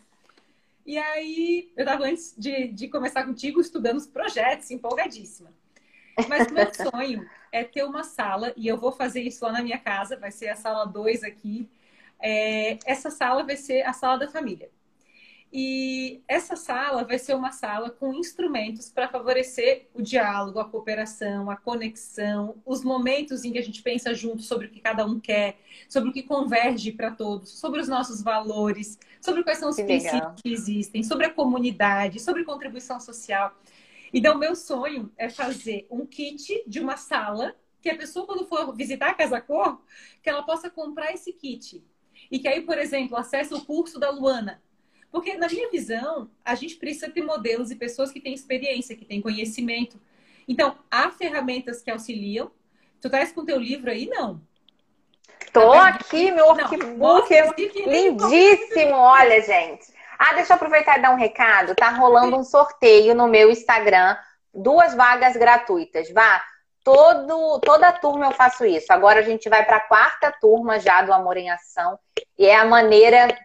[0.85, 5.51] E aí, eu estava antes de, de começar contigo estudando os projetos, empolgadíssima.
[6.29, 9.79] Mas meu sonho é ter uma sala, e eu vou fazer isso lá na minha
[9.79, 11.67] casa, vai ser a sala 2 aqui.
[12.19, 14.69] É, essa sala vai ser a sala da família.
[15.53, 21.51] E essa sala vai ser uma sala com instrumentos para favorecer o diálogo, a cooperação,
[21.51, 25.19] a conexão, os momentos em que a gente pensa junto sobre o que cada um
[25.19, 29.75] quer, sobre o que converge para todos, sobre os nossos valores, sobre quais são os
[29.75, 33.53] que princípios que existem, sobre a comunidade, sobre contribuição social.
[34.13, 38.73] Então, meu sonho é fazer um kit de uma sala que a pessoa, quando for
[38.73, 39.81] visitar a Casa Cor,
[40.23, 41.83] que ela possa comprar esse kit.
[42.29, 44.61] E que aí, por exemplo, acesse o curso da Luana
[45.11, 49.03] porque, na minha visão, a gente precisa ter modelos e pessoas que têm experiência, que
[49.03, 49.99] têm conhecimento.
[50.47, 52.49] Então, há ferramentas que auxiliam.
[53.01, 54.07] Tu estás com teu livro aí?
[54.07, 54.41] Não.
[55.51, 57.29] Tô aqui, meu workbook
[57.85, 58.93] lindíssimo.
[58.93, 59.91] Olha, gente.
[60.17, 61.75] Ah, deixa eu aproveitar e dar um recado.
[61.75, 64.15] Tá rolando um sorteio no meu Instagram,
[64.53, 66.09] duas vagas gratuitas.
[66.11, 66.41] Vá,
[66.83, 68.93] todo, toda turma eu faço isso.
[68.93, 71.99] Agora a gente vai para a quarta turma já do Amor em Ação.
[72.37, 73.35] E é a maneira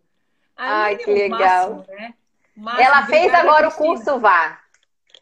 [0.55, 1.75] A Ai, que é legal.
[1.75, 2.13] Máximo, né?
[2.55, 4.59] Ela fez agora o curso Vá.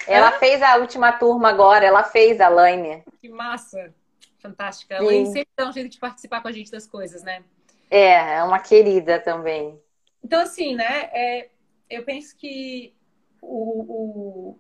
[0.07, 0.39] Ela Hã?
[0.39, 3.03] fez a última turma agora, ela fez a Laine.
[3.19, 3.93] Que massa!
[4.39, 4.97] Fantástica.
[4.97, 7.43] A Laine sempre dá um jeito de participar com a gente das coisas, né?
[7.89, 9.79] É, é uma querida também.
[10.23, 11.09] Então, assim, né?
[11.13, 11.49] É,
[11.89, 12.95] eu penso que
[13.41, 14.59] o, o,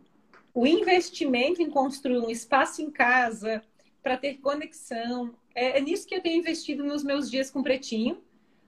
[0.53, 3.63] o investimento em construir um espaço em casa
[4.03, 7.63] para ter conexão, é, é, nisso que eu tenho investido nos meus dias com o
[7.63, 8.21] Pretinho,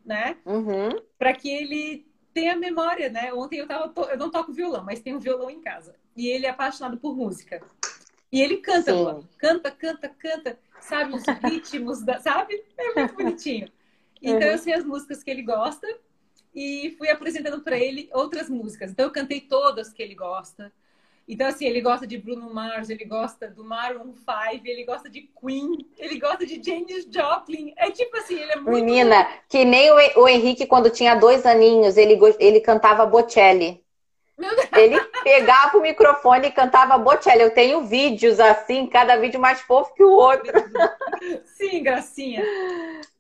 [0.06, 0.38] né?
[0.46, 0.90] Uhum.
[1.18, 3.34] Para que ele tem a memória, né?
[3.34, 3.94] Ontem eu tava.
[4.10, 5.96] Eu não toco violão, mas tem um violão em casa.
[6.16, 7.62] E ele é apaixonado por música.
[8.32, 8.92] E ele canta,
[9.38, 12.64] canta, canta, canta, sabe os ritmos, da, sabe?
[12.78, 13.72] É muito bonitinho.
[14.22, 14.54] Então uhum.
[14.54, 15.88] eu sei as músicas que ele gosta
[16.56, 18.92] e fui apresentando para ele outras músicas.
[18.92, 20.74] Então eu cantei todas que ele gosta.
[21.28, 25.22] Então, assim, ele gosta de Bruno Mars, ele gosta do Maroon 5, ele gosta de
[25.22, 27.74] Queen, ele gosta de James Joplin.
[27.78, 28.72] É tipo assim, ele é muito.
[28.72, 33.82] Menina, que nem o, Henrique, quando tinha dois aninhos, ele, ele cantava Bocelli.
[34.76, 37.44] Ele pegava o microfone e cantava Bocelli.
[37.44, 40.52] Eu tenho vídeos assim, cada vídeo mais fofo que o outro.
[41.46, 42.44] Sim, gracinha.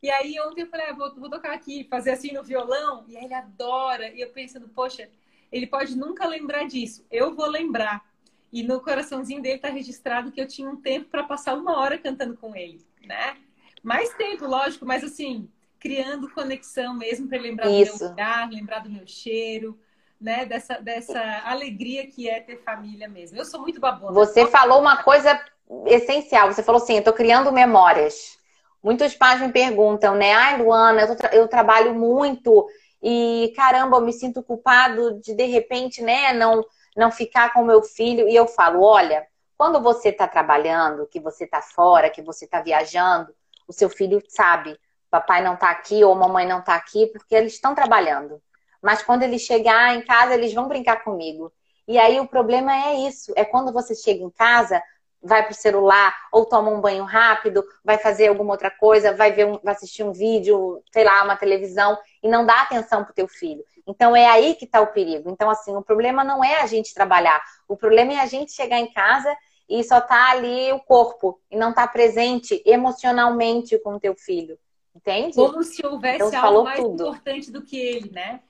[0.01, 3.05] E aí ontem eu falei, ah, vou, vou tocar aqui, fazer assim no violão.
[3.07, 4.09] E aí ele adora.
[4.09, 5.07] E eu pensando, poxa,
[5.53, 7.05] ele pode nunca lembrar disso.
[7.11, 8.03] Eu vou lembrar.
[8.51, 11.97] E no coraçãozinho dele está registrado que eu tinha um tempo para passar uma hora
[11.97, 13.37] cantando com ele, né?
[13.83, 15.47] Mais tempo, lógico, mas assim,
[15.79, 17.93] criando conexão mesmo para lembrar Isso.
[17.93, 19.77] do meu lugar, lembrar do meu cheiro,
[20.19, 20.45] né?
[20.45, 23.37] Dessa, dessa alegria que é ter família mesmo.
[23.37, 24.13] Eu sou muito babona.
[24.13, 25.39] Você falou uma coisa
[25.85, 26.51] essencial.
[26.51, 28.37] Você falou assim, eu tô criando memórias.
[28.81, 30.33] Muitos pais me perguntam, né?
[30.33, 32.67] Ai, Luana, eu, tra eu trabalho muito,
[33.03, 36.63] e caramba, eu me sinto culpado de de repente, né, não
[36.95, 39.25] não ficar com meu filho e eu falo, olha,
[39.57, 43.33] quando você está trabalhando, que você está fora, que você está viajando,
[43.67, 44.77] o seu filho sabe,
[45.09, 48.41] papai não está aqui ou mamãe não está aqui porque eles estão trabalhando.
[48.81, 51.51] Mas quando ele chegar em casa, eles vão brincar comigo.
[51.87, 54.81] E aí o problema é isso, é quando você chega em casa,
[55.23, 59.45] vai pro celular, ou toma um banho rápido, vai fazer alguma outra coisa, vai ver
[59.45, 63.27] um, vai assistir um vídeo, sei lá, uma televisão, e não dá atenção pro teu
[63.27, 63.63] filho.
[63.87, 65.29] Então é aí que está o perigo.
[65.29, 68.79] Então, assim, o problema não é a gente trabalhar, o problema é a gente chegar
[68.79, 69.33] em casa
[69.69, 74.59] e só tá ali o corpo e não tá presente emocionalmente com o teu filho.
[74.95, 75.35] Entende?
[75.35, 76.93] Como se houvesse então, algo mais tudo.
[76.93, 78.41] importante do que ele, né?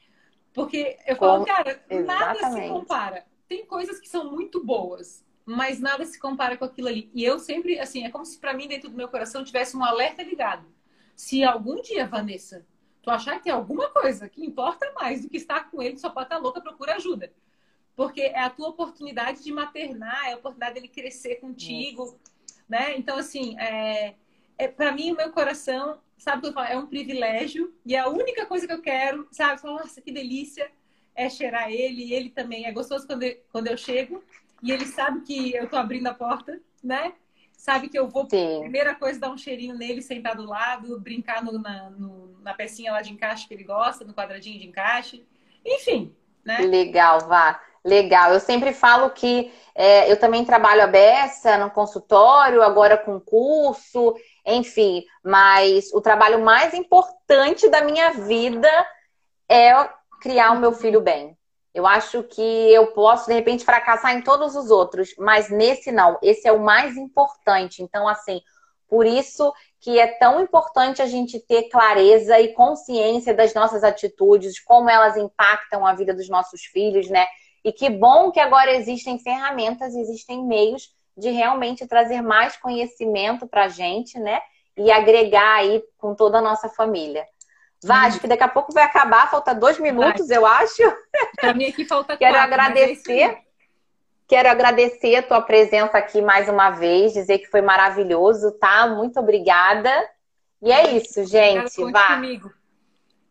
[0.53, 1.31] Porque eu Como...
[1.31, 2.05] falo, cara, Exatamente.
[2.05, 3.25] nada se compara.
[3.47, 7.09] Tem coisas que são muito boas, mas nada se compara com aquilo ali.
[7.13, 9.83] E eu sempre, assim, é como se para mim, dentro do meu coração, tivesse um
[9.83, 10.65] alerta ligado.
[11.15, 12.65] Se algum dia, Vanessa,
[13.01, 16.09] tu achar que tem alguma coisa que importa mais do que estar com ele, só
[16.09, 17.31] pode estar louca, procura ajuda.
[17.95, 22.19] Porque é a tua oportunidade de maternar, é a oportunidade dele crescer contigo, Isso.
[22.67, 22.97] né?
[22.97, 24.15] Então, assim, é,
[24.57, 26.67] é para mim, o meu coração sabe o que eu falo?
[26.67, 29.61] É um privilégio e a única coisa que eu quero, sabe?
[29.63, 30.71] Nossa, que delícia
[31.13, 32.05] é cheirar ele.
[32.05, 34.23] E ele também é gostoso quando eu, quando eu chego
[34.63, 37.13] e ele sabe que eu tô abrindo a porta, né?
[37.55, 38.59] Sabe que eu vou, Sim.
[38.61, 42.91] primeira coisa, dar um cheirinho nele, sentar do lado, brincar no, na, no, na pecinha
[42.91, 45.25] lá de encaixe que ele gosta, no quadradinho de encaixe.
[45.65, 46.57] Enfim, né?
[46.59, 47.61] Legal, Vá.
[47.85, 48.31] Legal.
[48.31, 54.15] Eu sempre falo que é, eu também trabalho a beça no consultório, agora com curso
[54.45, 58.69] enfim, mas o trabalho mais importante da minha vida
[59.47, 59.71] é
[60.21, 61.37] criar o meu filho bem.
[61.73, 66.19] Eu acho que eu posso, de repente, fracassar em todos os outros, mas nesse não.
[66.21, 67.81] Esse é o mais importante.
[67.81, 68.41] Então, assim,
[68.87, 74.59] por isso que é tão importante a gente ter clareza e consciência das nossas atitudes,
[74.59, 77.25] como elas impactam a vida dos nossos filhos, né?
[77.65, 83.65] E que bom que agora existem ferramentas, existem meios de realmente trazer mais conhecimento para
[83.65, 84.39] a gente, né?
[84.77, 87.25] E agregar aí com toda a nossa família.
[87.83, 90.37] Vá, acho que daqui a pouco vai acabar, falta dois minutos, vai.
[90.37, 90.81] eu acho.
[91.35, 93.37] Para mim aqui falta Quero quatro, é agradecer.
[94.27, 98.87] Quero agradecer a tua presença aqui mais uma vez, dizer que foi maravilhoso, tá?
[98.87, 99.91] Muito obrigada.
[100.61, 101.91] E é isso, gente.
[101.91, 102.15] Vá.
[102.15, 102.51] Comigo.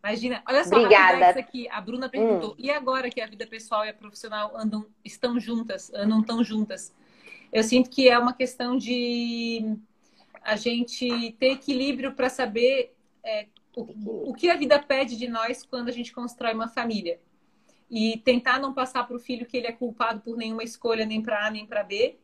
[0.04, 1.30] Imagina, olha só, Obrigada.
[1.30, 1.68] isso aqui.
[1.70, 2.56] A Bruna perguntou: hum.
[2.58, 6.92] e agora que a vida pessoal e a profissional andam, estão juntas, andam tão juntas?
[7.52, 9.76] Eu sinto que é uma questão de
[10.42, 12.94] a gente ter equilíbrio para saber
[13.24, 13.46] é,
[13.76, 17.20] o, o que a vida pede de nós quando a gente constrói uma família.
[17.90, 21.20] E tentar não passar para o filho que ele é culpado por nenhuma escolha, nem
[21.20, 22.16] para A, nem para B.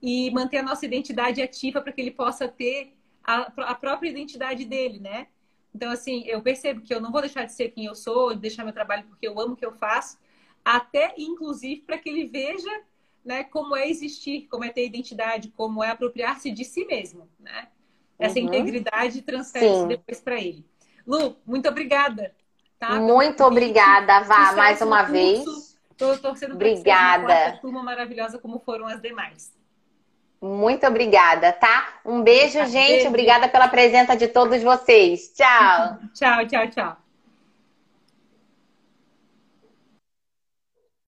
[0.00, 2.94] E manter a nossa identidade ativa para que ele possa ter
[3.24, 5.26] a, a própria identidade dele, né?
[5.74, 8.64] Então, assim, eu percebo que eu não vou deixar de ser quem eu sou, deixar
[8.64, 10.16] meu trabalho porque eu amo o que eu faço,
[10.64, 12.70] até inclusive para que ele veja
[13.24, 17.68] né, como é existir, como é ter identidade, como é apropriar-se de si mesmo, né?
[18.18, 18.46] Essa uhum.
[18.46, 20.64] integridade transfere depois para ele.
[21.06, 22.34] Lu, muito obrigada.
[22.78, 22.96] Tá?
[22.96, 25.44] Muito obrigada, Vá, mais uma vez.
[25.90, 27.26] Estou torcendo obrigada.
[27.26, 29.54] para que turma maravilhosa como foram as demais.
[30.42, 32.00] Muito obrigada, tá?
[32.04, 32.88] Um beijo, tá, gente.
[32.88, 33.08] Beijo.
[33.08, 35.32] Obrigada pela presença de todos vocês.
[35.34, 35.98] Tchau.
[36.12, 37.05] tchau, tchau, tchau.